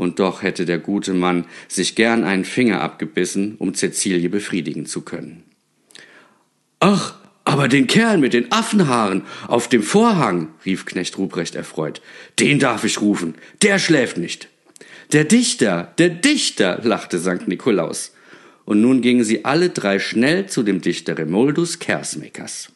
Und 0.00 0.18
doch 0.18 0.42
hätte 0.42 0.64
der 0.64 0.78
gute 0.78 1.12
Mann 1.12 1.44
sich 1.68 1.94
gern 1.94 2.24
einen 2.24 2.46
Finger 2.46 2.80
abgebissen, 2.80 3.56
um 3.58 3.74
Cäcilie 3.74 4.30
befriedigen 4.30 4.86
zu 4.86 5.02
können. 5.02 5.42
Ach, 6.78 7.16
aber 7.44 7.68
den 7.68 7.86
Kerl 7.86 8.16
mit 8.16 8.32
den 8.32 8.50
Affenhaaren 8.50 9.24
auf 9.46 9.68
dem 9.68 9.82
Vorhang, 9.82 10.54
rief 10.64 10.86
Knecht 10.86 11.18
Ruprecht 11.18 11.54
erfreut, 11.54 12.00
den 12.38 12.58
darf 12.58 12.84
ich 12.84 13.02
rufen, 13.02 13.34
der 13.60 13.78
schläft 13.78 14.16
nicht. 14.16 14.48
Der 15.12 15.24
Dichter, 15.24 15.92
der 15.98 16.08
Dichter, 16.08 16.80
lachte 16.82 17.18
Sankt 17.18 17.46
Nikolaus. 17.46 18.14
Und 18.64 18.80
nun 18.80 19.02
gingen 19.02 19.24
sie 19.24 19.44
alle 19.44 19.68
drei 19.68 19.98
schnell 19.98 20.46
zu 20.46 20.62
dem 20.62 20.80
Dichter 20.80 21.18
Remoldus 21.18 21.78
Kersmakers. 21.78 22.72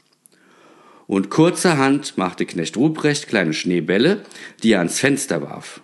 Und 1.07 1.31
kurzerhand 1.31 2.19
machte 2.19 2.45
Knecht 2.45 2.77
Ruprecht 2.77 3.29
kleine 3.29 3.55
Schneebälle, 3.55 4.25
die 4.63 4.73
er 4.73 4.81
ans 4.81 4.99
Fenster 4.99 5.41
warf. 5.41 5.81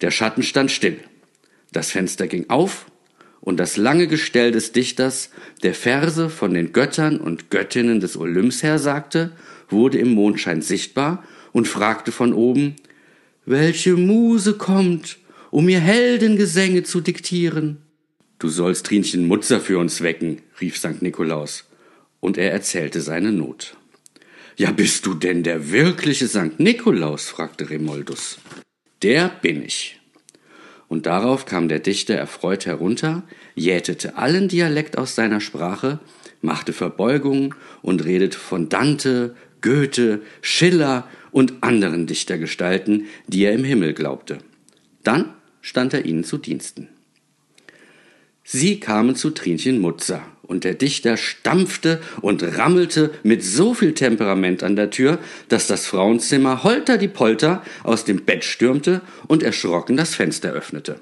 Der 0.00 0.10
Schatten 0.10 0.42
stand 0.42 0.70
still. 0.70 0.98
Das 1.72 1.90
Fenster 1.90 2.26
ging 2.26 2.48
auf 2.48 2.86
und 3.40 3.58
das 3.58 3.76
lange 3.76 4.06
Gestell 4.06 4.52
des 4.52 4.72
Dichters, 4.72 5.30
der 5.62 5.74
Verse 5.74 6.30
von 6.30 6.54
den 6.54 6.72
Göttern 6.72 7.18
und 7.18 7.50
Göttinnen 7.50 8.00
des 8.00 8.16
Olymps 8.16 8.62
her 8.62 8.78
sagte, 8.78 9.32
wurde 9.68 9.98
im 9.98 10.10
Mondschein 10.14 10.62
sichtbar 10.62 11.24
und 11.52 11.68
fragte 11.68 12.12
von 12.12 12.32
oben, 12.32 12.76
welche 13.44 13.96
Muse 13.96 14.54
kommt, 14.54 15.18
um 15.50 15.66
mir 15.66 15.80
Heldengesänge 15.80 16.84
zu 16.84 17.00
diktieren? 17.00 17.78
Du 18.38 18.48
sollst 18.48 18.86
Trinchen 18.86 19.26
Mutzer 19.26 19.60
für 19.60 19.78
uns 19.78 20.00
wecken, 20.00 20.40
rief 20.60 20.78
St. 20.78 21.02
Nikolaus, 21.02 21.64
und 22.20 22.38
er 22.38 22.50
erzählte 22.52 23.00
seine 23.00 23.32
Not. 23.32 23.76
Ja, 24.56 24.70
bist 24.70 25.04
du 25.04 25.14
denn 25.14 25.42
der 25.42 25.70
wirkliche 25.70 26.28
St. 26.28 26.58
Nikolaus? 26.58 27.28
fragte 27.28 27.68
Remoldus. 27.68 28.38
Der 29.04 29.28
bin 29.28 29.62
ich, 29.62 30.00
und 30.88 31.04
darauf 31.04 31.44
kam 31.44 31.68
der 31.68 31.78
Dichter 31.78 32.14
erfreut 32.14 32.64
herunter, 32.64 33.22
jätete 33.54 34.16
allen 34.16 34.48
Dialekt 34.48 34.96
aus 34.96 35.14
seiner 35.14 35.42
Sprache, 35.42 35.98
machte 36.40 36.72
Verbeugungen 36.72 37.54
und 37.82 38.02
redete 38.06 38.38
von 38.38 38.70
Dante, 38.70 39.36
Goethe, 39.60 40.22
Schiller 40.40 41.06
und 41.32 41.62
anderen 41.62 42.06
Dichtergestalten, 42.06 43.04
die 43.26 43.44
er 43.44 43.52
im 43.52 43.64
Himmel 43.64 43.92
glaubte. 43.92 44.38
Dann 45.02 45.34
stand 45.60 45.92
er 45.92 46.06
ihnen 46.06 46.24
zu 46.24 46.38
Diensten. 46.38 46.88
Sie 48.42 48.80
kamen 48.80 49.16
zu 49.16 49.30
Trinchen 49.30 49.80
Mutzer, 49.80 50.22
und 50.46 50.64
der 50.64 50.74
Dichter 50.74 51.16
stampfte 51.16 52.00
und 52.20 52.42
rammelte 52.58 53.10
mit 53.22 53.42
so 53.42 53.74
viel 53.74 53.94
Temperament 53.94 54.62
an 54.62 54.76
der 54.76 54.90
Tür, 54.90 55.18
dass 55.48 55.66
das 55.66 55.86
Frauenzimmer 55.86 56.64
holter 56.64 56.98
die 56.98 57.08
Polter 57.08 57.62
aus 57.82 58.04
dem 58.04 58.24
Bett 58.24 58.44
stürmte 58.44 59.00
und 59.26 59.42
erschrocken 59.42 59.96
das 59.96 60.14
Fenster 60.14 60.52
öffnete. 60.52 61.00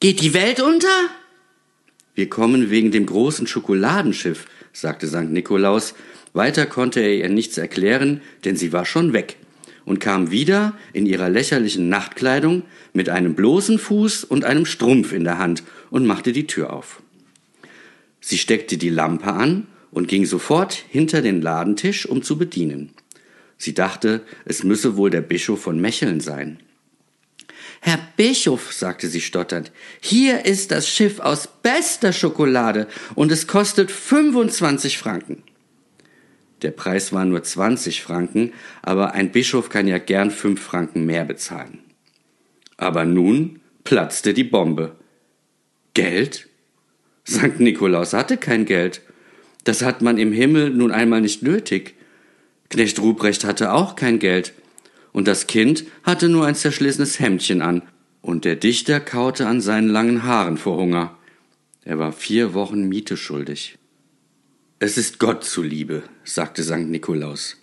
Geht 0.00 0.20
die 0.22 0.34
Welt 0.34 0.60
unter? 0.60 0.88
Wir 2.14 2.28
kommen 2.28 2.70
wegen 2.70 2.90
dem 2.90 3.06
großen 3.06 3.46
Schokoladenschiff, 3.46 4.46
sagte 4.72 5.06
St. 5.06 5.30
Nikolaus. 5.30 5.94
Weiter 6.32 6.66
konnte 6.66 7.00
er 7.00 7.14
ihr 7.14 7.28
nichts 7.28 7.58
erklären, 7.58 8.20
denn 8.44 8.56
sie 8.56 8.72
war 8.72 8.84
schon 8.84 9.12
weg 9.12 9.36
und 9.84 9.98
kam 9.98 10.30
wieder 10.30 10.74
in 10.92 11.06
ihrer 11.06 11.28
lächerlichen 11.28 11.88
Nachtkleidung 11.88 12.62
mit 12.92 13.08
einem 13.08 13.34
bloßen 13.34 13.78
Fuß 13.78 14.24
und 14.24 14.44
einem 14.44 14.66
Strumpf 14.66 15.12
in 15.12 15.24
der 15.24 15.38
Hand 15.38 15.62
und 15.90 16.06
machte 16.06 16.32
die 16.32 16.46
Tür 16.46 16.72
auf. 16.72 16.99
Sie 18.20 18.38
steckte 18.38 18.76
die 18.76 18.90
Lampe 18.90 19.32
an 19.32 19.66
und 19.90 20.08
ging 20.08 20.26
sofort 20.26 20.74
hinter 20.74 21.22
den 21.22 21.40
Ladentisch, 21.42 22.06
um 22.06 22.22
zu 22.22 22.38
bedienen. 22.38 22.92
Sie 23.56 23.74
dachte, 23.74 24.22
es 24.44 24.62
müsse 24.62 24.96
wohl 24.96 25.10
der 25.10 25.20
Bischof 25.20 25.62
von 25.62 25.80
Mecheln 25.80 26.20
sein. 26.20 26.60
Herr 27.80 27.98
Bischof, 28.16 28.72
sagte 28.72 29.08
sie 29.08 29.22
stotternd, 29.22 29.72
hier 30.00 30.44
ist 30.44 30.70
das 30.70 30.88
Schiff 30.88 31.18
aus 31.18 31.48
bester 31.62 32.12
Schokolade 32.12 32.88
und 33.14 33.32
es 33.32 33.46
kostet 33.46 33.90
25 33.90 34.98
Franken. 34.98 35.42
Der 36.60 36.72
Preis 36.72 37.12
war 37.12 37.24
nur 37.24 37.42
20 37.42 38.02
Franken, 38.02 38.52
aber 38.82 39.14
ein 39.14 39.32
Bischof 39.32 39.70
kann 39.70 39.88
ja 39.88 39.96
gern 39.96 40.30
fünf 40.30 40.60
Franken 40.60 41.06
mehr 41.06 41.24
bezahlen. 41.24 41.78
Aber 42.76 43.06
nun 43.06 43.60
platzte 43.82 44.34
die 44.34 44.44
Bombe. 44.44 44.96
Geld? 45.94 46.49
Sankt 47.30 47.60
Nikolaus 47.60 48.12
hatte 48.12 48.36
kein 48.36 48.64
Geld. 48.64 49.02
Das 49.62 49.82
hat 49.82 50.02
man 50.02 50.18
im 50.18 50.32
Himmel 50.32 50.70
nun 50.70 50.90
einmal 50.90 51.20
nicht 51.20 51.44
nötig. 51.44 51.94
Knecht 52.70 52.98
Ruprecht 52.98 53.44
hatte 53.44 53.72
auch 53.72 53.94
kein 53.94 54.18
Geld. 54.18 54.52
Und 55.12 55.28
das 55.28 55.46
Kind 55.46 55.84
hatte 56.02 56.28
nur 56.28 56.44
ein 56.46 56.56
zerschlissenes 56.56 57.20
Hemdchen 57.20 57.62
an. 57.62 57.82
Und 58.20 58.44
der 58.44 58.56
Dichter 58.56 58.98
kaute 58.98 59.46
an 59.46 59.60
seinen 59.60 59.88
langen 59.88 60.24
Haaren 60.24 60.56
vor 60.56 60.76
Hunger. 60.76 61.16
Er 61.84 62.00
war 62.00 62.10
vier 62.10 62.52
Wochen 62.52 62.88
Miete 62.88 63.16
schuldig. 63.16 63.78
Es 64.80 64.98
ist 64.98 65.20
Gott 65.20 65.44
zuliebe, 65.44 66.02
sagte 66.24 66.64
Sankt 66.64 66.90
Nikolaus. 66.90 67.58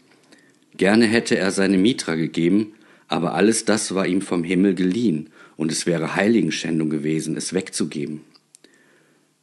Gerne 0.77 1.07
hätte 1.07 1.37
er 1.37 1.51
seine 1.51 1.77
Mitra 1.77 2.15
gegeben, 2.15 2.71
aber 3.09 3.33
alles 3.33 3.65
das 3.65 3.93
war 3.93 4.07
ihm 4.07 4.21
vom 4.21 4.45
Himmel 4.45 4.75
geliehen, 4.75 5.29
und 5.57 5.73
es 5.73 5.85
wäre 5.85 6.15
Heiligenschändung 6.15 6.89
gewesen, 6.89 7.35
es 7.35 7.53
wegzugeben. 7.53 8.21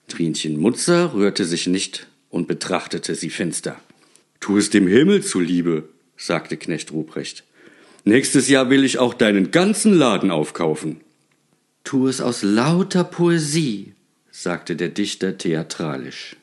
Trinchen 0.08 0.58
Mutzer 0.58 1.14
rührte 1.14 1.44
sich 1.44 1.66
nicht 1.66 2.06
und 2.30 2.48
betrachtete 2.48 3.14
sie 3.14 3.30
finster. 3.30 3.80
Tu 4.40 4.58
es 4.58 4.70
dem 4.70 4.86
Himmel 4.86 5.22
zuliebe, 5.22 5.88
sagte 6.16 6.56
Knecht 6.56 6.92
Ruprecht. 6.92 7.44
Nächstes 8.04 8.48
Jahr 8.48 8.68
will 8.68 8.84
ich 8.84 8.98
auch 8.98 9.14
deinen 9.14 9.50
ganzen 9.50 9.94
Laden 9.94 10.30
aufkaufen. 10.30 11.00
Tu 11.84 12.08
es 12.08 12.20
aus 12.20 12.42
lauter 12.42 13.04
Poesie, 13.04 13.94
sagte 14.30 14.76
der 14.76 14.90
Dichter 14.90 15.38
theatralisch. 15.38 16.36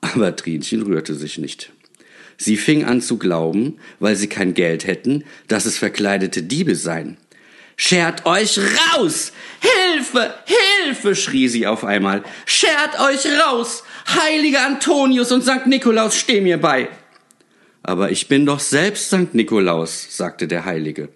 Aber 0.00 0.36
Trinchen 0.36 0.82
rührte 0.82 1.14
sich 1.14 1.38
nicht. 1.38 1.72
Sie 2.36 2.56
fing 2.56 2.84
an 2.84 3.00
zu 3.00 3.18
glauben, 3.18 3.78
weil 3.98 4.14
sie 4.14 4.28
kein 4.28 4.54
Geld 4.54 4.86
hätten, 4.86 5.24
dass 5.48 5.66
es 5.66 5.76
verkleidete 5.76 6.42
Diebe 6.44 6.76
seien. 6.76 7.16
Schert 7.76 8.26
euch 8.26 8.58
raus! 8.58 9.32
Hilfe! 9.98 10.34
Hilfe! 10.44 11.16
schrie 11.16 11.48
sie 11.48 11.66
auf 11.66 11.84
einmal. 11.84 12.22
Schert 12.46 13.00
euch 13.00 13.26
raus! 13.26 13.82
Heiliger 14.06 14.64
Antonius 14.64 15.32
und 15.32 15.42
Sankt 15.42 15.66
Nikolaus, 15.66 16.16
steh 16.16 16.40
mir 16.40 16.58
bei! 16.58 16.88
Aber 17.82 18.10
ich 18.10 18.28
bin 18.28 18.46
doch 18.46 18.60
selbst 18.60 19.10
Sankt 19.10 19.34
Nikolaus, 19.34 20.16
sagte 20.16 20.46
der 20.46 20.64
Heilige. 20.64 21.08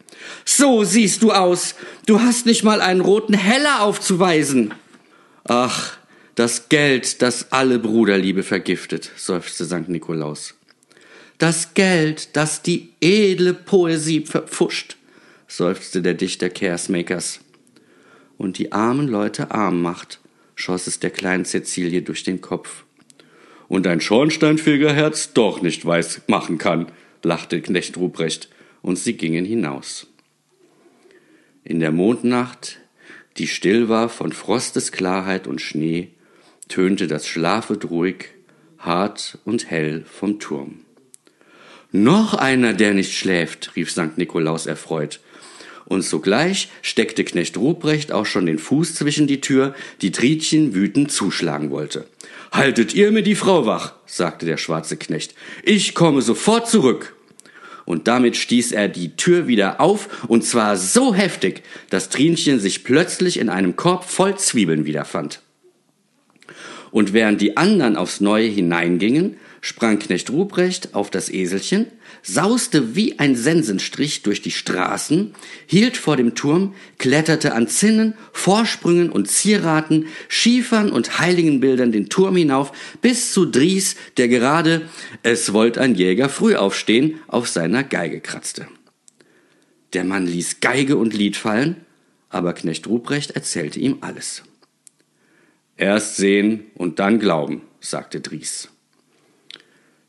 So 0.44 0.84
siehst 0.84 1.22
du 1.22 1.30
aus. 1.30 1.74
Du 2.06 2.20
hast 2.20 2.46
nicht 2.46 2.64
mal 2.64 2.80
einen 2.80 3.00
roten 3.00 3.34
Heller 3.34 3.82
aufzuweisen. 3.82 4.74
Ach, 5.44 5.96
das 6.34 6.68
Geld, 6.68 7.22
das 7.22 7.52
alle 7.52 7.78
Bruderliebe 7.78 8.42
vergiftet, 8.42 9.10
seufzte 9.16 9.64
St. 9.64 9.88
Nikolaus. 9.88 10.54
Das 11.38 11.74
Geld, 11.74 12.36
das 12.36 12.62
die 12.62 12.90
edle 13.00 13.54
Poesie 13.54 14.24
verpfuscht, 14.24 14.96
seufzte 15.46 16.00
der 16.02 16.14
Dichter 16.14 16.48
Kersmakers. 16.48 17.40
Und 18.42 18.58
die 18.58 18.72
armen 18.72 19.06
Leute 19.06 19.52
arm 19.52 19.80
macht, 19.82 20.18
schoss 20.56 20.88
es 20.88 20.98
der 20.98 21.10
kleinen 21.10 21.44
Cäcilie 21.44 22.02
durch 22.02 22.24
den 22.24 22.40
Kopf. 22.40 22.82
Und 23.68 23.86
ein 23.86 24.00
Schornsteinfegerherz 24.00 25.32
doch 25.32 25.62
nicht 25.62 25.86
weiß 25.86 26.22
machen 26.26 26.58
kann, 26.58 26.90
lachte 27.22 27.62
Knecht 27.62 27.96
Ruprecht, 27.96 28.48
und 28.82 28.96
sie 28.96 29.12
gingen 29.12 29.44
hinaus. 29.44 30.08
In 31.62 31.78
der 31.78 31.92
Mondnacht, 31.92 32.80
die 33.36 33.46
still 33.46 33.88
war 33.88 34.08
von 34.08 34.32
Frostesklarheit 34.32 35.46
und 35.46 35.60
Schnee, 35.60 36.08
tönte 36.66 37.06
das 37.06 37.28
Schlafet 37.28 37.90
ruhig, 37.90 38.30
hart 38.76 39.38
und 39.44 39.70
hell 39.70 40.04
vom 40.04 40.40
Turm. 40.40 40.80
Noch 41.92 42.34
einer, 42.34 42.72
der 42.72 42.92
nicht 42.92 43.16
schläft, 43.16 43.76
rief 43.76 43.92
St. 43.92 44.18
Nikolaus 44.18 44.66
erfreut. 44.66 45.20
Und 45.92 46.00
sogleich 46.00 46.70
steckte 46.80 47.22
Knecht 47.22 47.58
Ruprecht 47.58 48.12
auch 48.12 48.24
schon 48.24 48.46
den 48.46 48.58
Fuß 48.58 48.94
zwischen 48.94 49.26
die 49.26 49.42
Tür, 49.42 49.74
die 50.00 50.10
Tritchen 50.10 50.74
wütend 50.74 51.12
zuschlagen 51.12 51.70
wollte. 51.70 52.06
Haltet 52.50 52.94
ihr 52.94 53.12
mir 53.12 53.22
die 53.22 53.34
Frau 53.34 53.66
wach, 53.66 53.92
sagte 54.06 54.46
der 54.46 54.56
schwarze 54.56 54.96
Knecht. 54.96 55.34
Ich 55.62 55.94
komme 55.94 56.22
sofort 56.22 56.66
zurück. 56.66 57.14
Und 57.84 58.08
damit 58.08 58.38
stieß 58.38 58.72
er 58.72 58.88
die 58.88 59.16
Tür 59.16 59.48
wieder 59.48 59.82
auf, 59.82 60.08
und 60.28 60.46
zwar 60.46 60.78
so 60.78 61.14
heftig, 61.14 61.62
dass 61.90 62.08
Trinchen 62.08 62.58
sich 62.58 62.84
plötzlich 62.84 63.38
in 63.38 63.50
einem 63.50 63.76
Korb 63.76 64.04
voll 64.04 64.38
Zwiebeln 64.38 64.86
wiederfand. 64.86 65.42
Und 66.90 67.12
während 67.12 67.42
die 67.42 67.58
anderen 67.58 67.96
aufs 67.96 68.22
Neue 68.22 68.48
hineingingen, 68.48 69.36
sprang 69.60 69.98
Knecht 69.98 70.30
Ruprecht 70.30 70.94
auf 70.94 71.10
das 71.10 71.28
Eselchen, 71.28 71.88
sauste 72.22 72.94
wie 72.94 73.18
ein 73.18 73.36
Sensenstrich 73.36 74.22
durch 74.22 74.42
die 74.42 74.50
Straßen, 74.50 75.34
hielt 75.66 75.96
vor 75.96 76.16
dem 76.16 76.34
Turm, 76.34 76.74
kletterte 76.98 77.54
an 77.54 77.68
Zinnen, 77.68 78.14
Vorsprüngen 78.32 79.10
und 79.10 79.28
Zieraten, 79.28 80.06
Schiefern 80.28 80.90
und 80.90 81.18
Heiligenbildern 81.18 81.92
den 81.92 82.08
Turm 82.08 82.36
hinauf, 82.36 82.72
bis 83.00 83.32
zu 83.32 83.46
Dries, 83.46 83.96
der 84.16 84.28
gerade, 84.28 84.82
es 85.22 85.52
wollt 85.52 85.78
ein 85.78 85.94
Jäger 85.94 86.28
früh 86.28 86.54
aufstehen, 86.54 87.18
auf 87.26 87.48
seiner 87.48 87.82
Geige 87.82 88.20
kratzte. 88.20 88.68
Der 89.92 90.04
Mann 90.04 90.26
ließ 90.26 90.60
Geige 90.60 90.96
und 90.96 91.12
Lied 91.12 91.36
fallen, 91.36 91.76
aber 92.30 92.54
Knecht 92.54 92.86
Ruprecht 92.86 93.32
erzählte 93.32 93.78
ihm 93.78 93.98
alles. 94.00 94.42
Erst 95.76 96.16
sehen 96.16 96.64
und 96.74 96.98
dann 96.98 97.18
glauben, 97.18 97.62
sagte 97.80 98.20
Dries. 98.20 98.71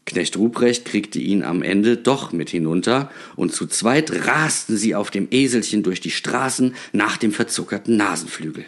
Knecht 0.06 0.38
Ruprecht 0.38 0.86
kriegte 0.86 1.20
ihn 1.20 1.44
am 1.44 1.62
Ende 1.62 1.96
doch 1.96 2.34
mit 2.34 2.50
hinunter, 2.50 3.10
und 3.36 3.54
zu 3.54 3.68
zweit 3.68 4.28
rasten 4.28 4.76
sie 4.76 4.96
auf 4.96 5.12
dem 5.12 5.28
Eselchen 5.32 5.82
durch 5.82 6.02
die 6.02 6.12
Straßen 6.12 6.76
nach 6.92 7.18
dem 7.18 7.32
verzuckerten 7.32 7.96
Nasenflügel. 7.96 8.66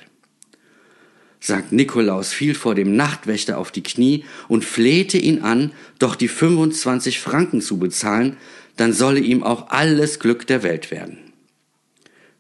Sankt 1.42 1.74
Nikolaus 1.74 2.34
fiel 2.34 2.56
vor 2.56 2.74
dem 2.74 2.96
Nachtwächter 2.96 3.58
auf 3.58 3.72
die 3.72 3.84
Knie 3.84 4.24
und 4.48 4.66
flehte 4.66 5.18
ihn 5.18 5.44
an, 5.44 5.74
doch 6.00 6.16
die 6.16 6.30
25 6.30 7.20
Franken 7.20 7.62
zu 7.62 7.78
bezahlen, 7.78 8.38
dann 8.78 8.94
solle 8.94 9.20
ihm 9.20 9.44
auch 9.44 9.70
alles 9.70 10.20
Glück 10.20 10.48
der 10.48 10.64
Welt 10.64 10.90
werden. 10.90 11.18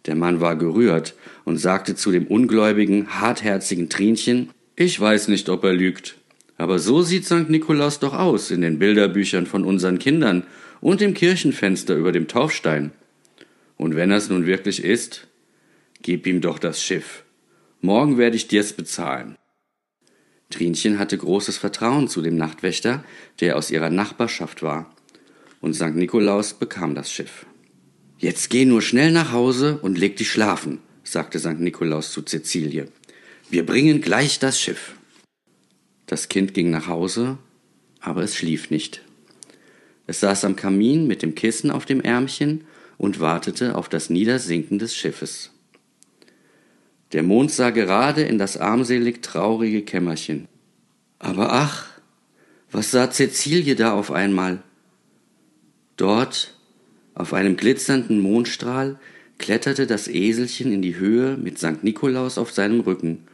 Der 0.05 0.15
Mann 0.15 0.39
war 0.39 0.55
gerührt 0.55 1.15
und 1.43 1.57
sagte 1.57 1.95
zu 1.95 2.11
dem 2.11 2.27
ungläubigen, 2.27 3.19
hartherzigen 3.19 3.89
Trinchen, 3.89 4.49
ich 4.75 4.99
weiß 4.99 5.27
nicht, 5.27 5.49
ob 5.49 5.63
er 5.63 5.73
lügt, 5.73 6.15
aber 6.58 6.80
so 6.80 7.01
sieht 7.01 7.26
St. 7.26 7.49
Nikolaus 7.49 7.99
doch 7.99 8.14
aus 8.14 8.51
in 8.51 8.62
den 8.62 8.80
Bilderbüchern 8.80 9.45
von 9.45 9.64
unseren 9.64 9.99
Kindern 9.99 10.43
und 10.82 11.01
im 11.01 11.14
Kirchenfenster 11.14 11.95
über 11.95 12.12
dem 12.12 12.28
Taufstein. 12.28 12.91
Und 13.78 13.95
wenn 13.95 14.12
er's 14.12 14.30
nun 14.30 14.45
wirklich 14.45 14.84
ist, 14.84 15.28
gib 16.01 16.28
ihm 16.28 16.41
doch 16.41 16.60
das 16.60 16.82
Schiff. 16.82 17.24
Morgen 17.82 18.18
werde 18.18 18.36
ich 18.36 18.47
dir's 18.47 18.74
bezahlen. 18.74 19.36
Trinchen 20.49 20.99
hatte 20.99 21.18
großes 21.18 21.58
Vertrauen 21.58 22.08
zu 22.08 22.22
dem 22.22 22.38
Nachtwächter, 22.38 23.03
der 23.39 23.58
aus 23.58 23.72
ihrer 23.72 23.89
Nachbarschaft 23.89 24.64
war, 24.64 24.95
und 25.60 25.74
St. 25.74 25.95
Nikolaus 25.95 26.53
bekam 26.53 26.95
das 26.95 27.12
Schiff. 27.12 27.45
Jetzt 28.18 28.49
geh 28.49 28.66
nur 28.66 28.82
schnell 28.82 29.12
nach 29.12 29.34
Hause 29.34 29.80
und 29.82 29.97
leg 29.97 30.16
dich 30.16 30.32
schlafen, 30.32 30.80
sagte 31.03 31.39
St. 31.39 31.60
Nikolaus 31.60 32.12
zu 32.12 32.22
Cäcilie. 32.22 32.88
Wir 33.49 33.66
bringen 33.66 33.99
gleich 33.99 34.39
das 34.39 34.60
Schiff. 34.60 34.95
Das 36.06 36.30
Kind 36.30 36.53
ging 36.53 36.70
nach 36.70 36.88
Hause, 36.88 37.38
aber 37.99 38.24
es 38.24 38.36
schlief 38.36 38.70
nicht. 38.70 39.01
Es 40.08 40.20
saß 40.20 40.45
am 40.45 40.56
Kamin 40.56 41.08
mit 41.08 41.22
dem 41.22 41.34
Kissen 41.34 41.72
auf 41.72 41.86
dem 41.86 42.01
Ärmchen 42.01 42.66
und 42.97 43.20
wartete 43.20 43.76
auf 43.76 43.89
das 43.89 44.10
Niedersinken 44.10 44.78
des 44.78 44.95
Schiffes. 44.95 45.51
Der 47.12 47.24
Mond 47.24 47.51
sah 47.51 47.72
gerade 47.72 48.24
in 48.24 48.38
das 48.38 48.58
armselig 48.58 49.22
traurige 49.24 49.82
Kämmerchen. 49.82 50.47
Aber 51.18 51.53
ach, 51.53 51.88
was 52.72 52.91
sah 52.91 53.10
Cäcilie 53.10 53.76
da 53.76 53.93
auf 53.93 54.12
einmal? 54.12 54.62
Dort, 55.97 56.56
auf 57.14 57.34
einem 57.34 57.58
glitzernden 57.58 58.20
Mondstrahl, 58.20 58.99
kletterte 59.38 59.88
das 59.88 60.08
Eselchen 60.08 60.72
in 60.72 60.82
die 60.82 60.97
Höhe 60.97 61.38
mit 61.38 61.58
St. 61.58 61.84
Nikolaus 61.84 62.38
auf 62.38 62.51
seinem 62.51 62.82
Rücken 62.82 63.28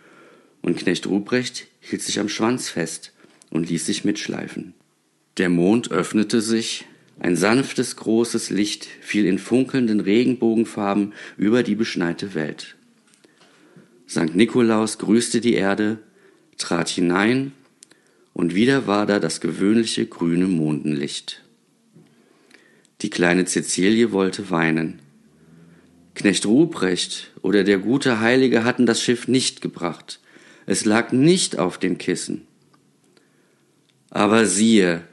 und 0.62 0.78
Knecht 0.78 1.08
Ruprecht 1.08 1.68
hielt 1.80 2.02
sich 2.02 2.20
am 2.20 2.30
Schwanz 2.30 2.70
fest 2.70 3.14
und 3.50 3.70
ließ 3.70 3.86
sich 3.86 4.06
mitschleifen. 4.06 4.74
Der 5.38 5.50
Mond 5.50 5.92
öffnete 5.92 6.42
sich, 6.42 6.86
ein 7.20 7.36
sanftes, 7.36 7.98
großes 7.98 8.50
Licht 8.50 8.86
fiel 8.86 9.26
in 9.26 9.38
funkelnden 9.38 10.00
Regenbogenfarben 10.00 11.14
über 11.38 11.62
die 11.62 11.76
beschneite 11.76 12.34
Welt. 12.34 12.76
Sankt 14.08 14.36
Nikolaus 14.36 14.98
grüßte 14.98 15.40
die 15.40 15.54
Erde, 15.54 16.00
trat 16.58 16.90
hinein, 16.90 17.54
und 18.34 18.56
wieder 18.56 18.88
war 18.88 19.06
da 19.06 19.20
das 19.20 19.42
gewöhnliche 19.42 20.06
grüne 20.06 20.48
Mondenlicht. 20.48 21.44
Die 23.02 23.10
kleine 23.10 23.46
Cäcilie 23.46 24.12
wollte 24.12 24.50
weinen. 24.50 25.00
Knecht 26.16 26.46
Ruprecht 26.46 27.32
oder 27.42 27.64
der 27.64 27.78
gute 27.78 28.20
Heilige 28.20 28.64
hatten 28.64 28.86
das 28.86 29.02
Schiff 29.02 29.28
nicht 29.28 29.62
gebracht. 29.62 30.21
Es 30.66 30.86
lag 30.86 31.12
nicht 31.12 31.58
auf 31.60 31.78
dem 31.78 31.98
Kissen. 31.98 32.48
Aber 34.10 34.46
siehe, 34.46 35.04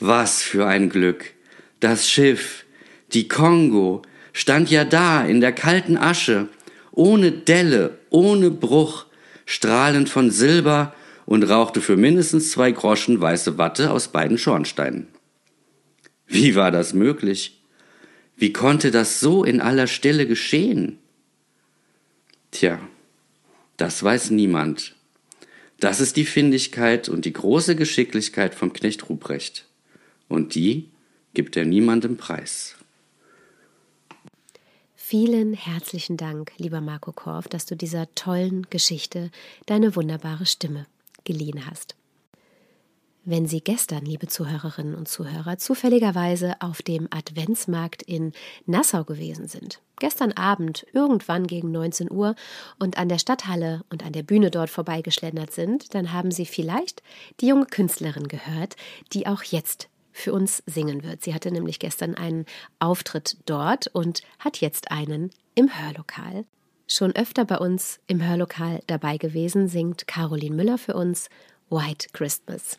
Was 0.00 0.42
für 0.42 0.66
ein 0.66 0.90
Glück. 0.90 1.32
Das 1.80 2.08
Schiff, 2.08 2.64
die 3.12 3.28
Kongo, 3.28 4.02
stand 4.32 4.70
ja 4.70 4.84
da 4.84 5.24
in 5.24 5.40
der 5.40 5.52
kalten 5.52 5.96
Asche, 5.96 6.48
ohne 6.90 7.32
Delle, 7.32 7.98
ohne 8.10 8.50
Bruch, 8.50 9.06
strahlend 9.46 10.08
von 10.08 10.30
Silber 10.30 10.94
und 11.26 11.44
rauchte 11.44 11.80
für 11.80 11.96
mindestens 11.96 12.50
zwei 12.50 12.72
Groschen 12.72 13.20
weiße 13.20 13.56
Watte 13.58 13.90
aus 13.90 14.08
beiden 14.08 14.38
Schornsteinen. 14.38 15.08
Wie 16.26 16.54
war 16.54 16.70
das 16.70 16.94
möglich? 16.94 17.60
Wie 18.36 18.52
konnte 18.52 18.90
das 18.90 19.20
so 19.20 19.44
in 19.44 19.60
aller 19.60 19.86
Stille 19.86 20.26
geschehen? 20.26 20.98
Tja, 22.50 22.80
das 23.76 24.02
weiß 24.02 24.30
niemand. 24.30 24.94
Das 25.80 26.00
ist 26.00 26.16
die 26.16 26.24
Findigkeit 26.24 27.08
und 27.08 27.24
die 27.24 27.32
große 27.32 27.76
Geschicklichkeit 27.76 28.54
vom 28.54 28.72
Knecht 28.72 29.08
Ruprecht. 29.08 29.66
Und 30.28 30.54
die 30.54 30.88
gibt 31.34 31.56
er 31.56 31.64
niemandem 31.64 32.16
preis. 32.16 32.76
Vielen 34.94 35.52
herzlichen 35.52 36.16
Dank, 36.16 36.52
lieber 36.56 36.80
Marco 36.80 37.12
Korf, 37.12 37.46
dass 37.48 37.66
du 37.66 37.76
dieser 37.76 38.12
tollen 38.14 38.66
Geschichte 38.70 39.30
deine 39.66 39.94
wunderbare 39.96 40.46
Stimme 40.46 40.86
geliehen 41.24 41.66
hast. 41.66 41.94
Wenn 43.26 43.46
Sie 43.46 43.62
gestern, 43.62 44.04
liebe 44.04 44.26
Zuhörerinnen 44.26 44.94
und 44.94 45.08
Zuhörer, 45.08 45.56
zufälligerweise 45.56 46.60
auf 46.60 46.82
dem 46.82 47.08
Adventsmarkt 47.10 48.02
in 48.02 48.32
Nassau 48.66 49.02
gewesen 49.04 49.48
sind, 49.48 49.80
gestern 49.98 50.32
Abend 50.32 50.86
irgendwann 50.92 51.46
gegen 51.46 51.72
19 51.72 52.10
Uhr 52.10 52.34
und 52.78 52.98
an 52.98 53.08
der 53.08 53.16
Stadthalle 53.16 53.82
und 53.88 54.04
an 54.04 54.12
der 54.12 54.24
Bühne 54.24 54.50
dort 54.50 54.68
vorbeigeschlendert 54.68 55.52
sind, 55.52 55.94
dann 55.94 56.12
haben 56.12 56.30
Sie 56.30 56.44
vielleicht 56.44 57.02
die 57.40 57.46
junge 57.46 57.64
Künstlerin 57.64 58.28
gehört, 58.28 58.76
die 59.14 59.26
auch 59.26 59.42
jetzt 59.42 59.88
für 60.12 60.34
uns 60.34 60.62
singen 60.66 61.02
wird. 61.02 61.22
Sie 61.22 61.32
hatte 61.32 61.50
nämlich 61.50 61.78
gestern 61.78 62.14
einen 62.14 62.44
Auftritt 62.78 63.38
dort 63.46 63.86
und 63.86 64.20
hat 64.38 64.58
jetzt 64.58 64.90
einen 64.90 65.30
im 65.54 65.70
Hörlokal. 65.74 66.44
Schon 66.86 67.16
öfter 67.16 67.46
bei 67.46 67.56
uns 67.56 68.00
im 68.06 68.22
Hörlokal 68.22 68.82
dabei 68.86 69.16
gewesen, 69.16 69.66
singt 69.66 70.06
Caroline 70.06 70.54
Müller 70.54 70.76
für 70.76 70.92
uns 70.92 71.30
White 71.70 72.08
Christmas. 72.12 72.78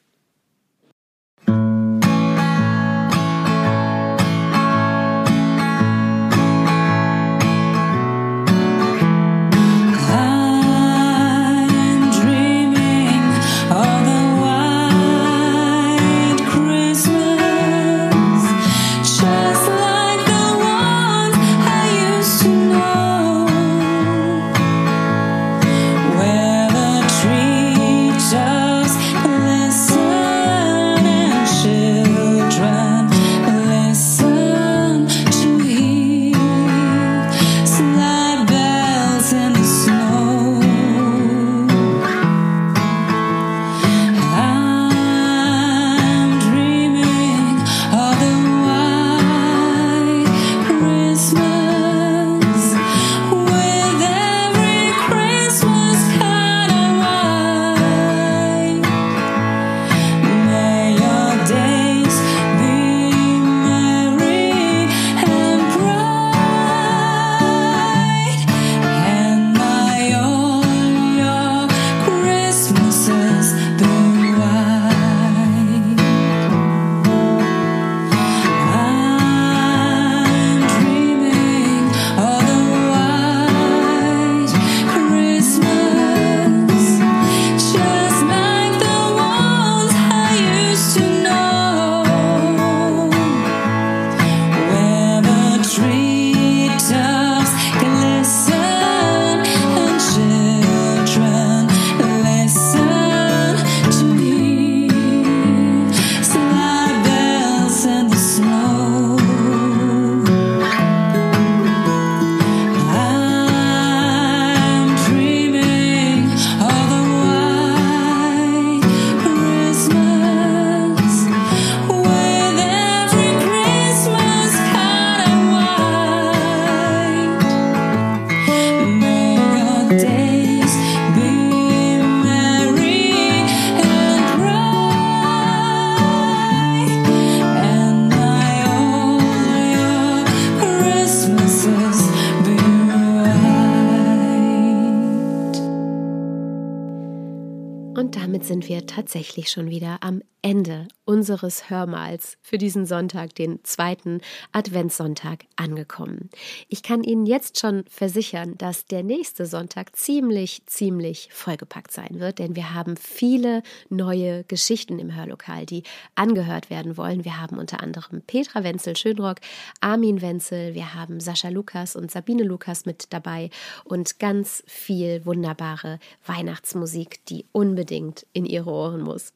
Tatsächlich 149.15 149.49
schon 149.49 149.69
wieder 149.69 149.99
am 150.01 150.21
Ende 150.41 150.87
unseres 151.05 151.71
Hörmals 151.71 152.37
für 152.43 152.59
diesen 152.59 152.85
Sonntag, 152.85 153.33
den 153.33 153.63
zweiten 153.63 154.21
Adventssonntag, 154.51 155.45
angekommen. 155.55 156.29
Ich 156.67 156.83
kann 156.83 157.01
Ihnen 157.01 157.25
jetzt 157.25 157.59
schon 157.59 157.83
versichern, 157.89 158.55
dass 158.57 158.85
der 158.85 159.01
nächste 159.01 159.47
Sonntag 159.47 159.95
ziemlich, 159.95 160.63
ziemlich 160.67 161.29
vollgepackt 161.31 161.91
sein 161.91 162.19
wird, 162.19 162.37
denn 162.37 162.55
wir 162.55 162.75
haben 162.75 162.95
viele 162.95 163.63
neue 163.89 164.43
Geschichten 164.43 164.99
im 164.99 165.15
Hörlokal, 165.15 165.65
die 165.65 165.81
angehört 166.13 166.69
werden 166.69 166.95
wollen. 166.97 167.25
Wir 167.25 167.41
haben 167.41 167.57
unter 167.57 167.81
anderem 167.81 168.21
Petra 168.21 168.63
Wenzel-Schönrock, 168.63 169.37
Armin 169.79 170.21
Wenzel, 170.21 170.75
wir 170.75 170.93
haben 170.93 171.19
Sascha 171.21 171.49
Lukas 171.49 171.95
und 171.95 172.11
Sabine 172.11 172.43
Lukas 172.43 172.85
mit 172.85 173.07
dabei 173.11 173.49
und 173.83 174.19
ganz 174.19 174.63
viel 174.67 175.25
wunderbare 175.25 175.99
Weihnachtsmusik, 176.27 177.25
die 177.25 177.45
unbedingt 177.51 178.27
in 178.33 178.45
Ihre 178.45 178.69
Ohren 178.69 179.04
muss. 179.05 179.31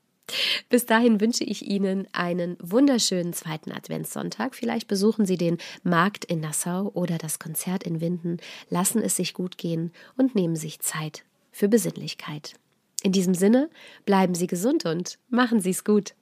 Bis 0.70 0.86
dahin 0.86 1.22
wünsche 1.22 1.44
ich 1.44 1.68
Ihnen 1.68 2.08
einen 2.12 2.58
wunderschönen 2.62 3.34
zweiten 3.34 3.72
Adventssonntag. 3.72 4.56
Vielleicht 4.56 4.88
besuchen 4.88 5.26
Sie 5.26 5.38
den 5.38 5.58
Markt 5.84 6.26
in 6.26 6.40
Nassau 6.40 6.92
oder 6.94 7.18
das 7.18 7.40
Konzert 7.40 7.84
in 7.84 8.02
Winden. 8.02 8.38
Lassen 8.70 9.02
es 9.02 9.16
sich 9.16 9.34
gut 9.34 9.58
gehen 9.58 9.92
und 10.18 10.36
nehmen 10.36 10.56
sich 10.56 10.80
Zeit 10.80 11.24
für 11.52 11.68
Besinnlichkeit. 11.68 12.54
In 13.02 13.12
diesem 13.12 13.34
Sinne, 13.34 13.70
bleiben 14.06 14.36
Sie 14.36 14.48
gesund 14.48 14.86
und 14.86 15.18
machen 15.30 15.62
Sie 15.62 15.72
es 15.72 15.84
gut. 15.84 16.14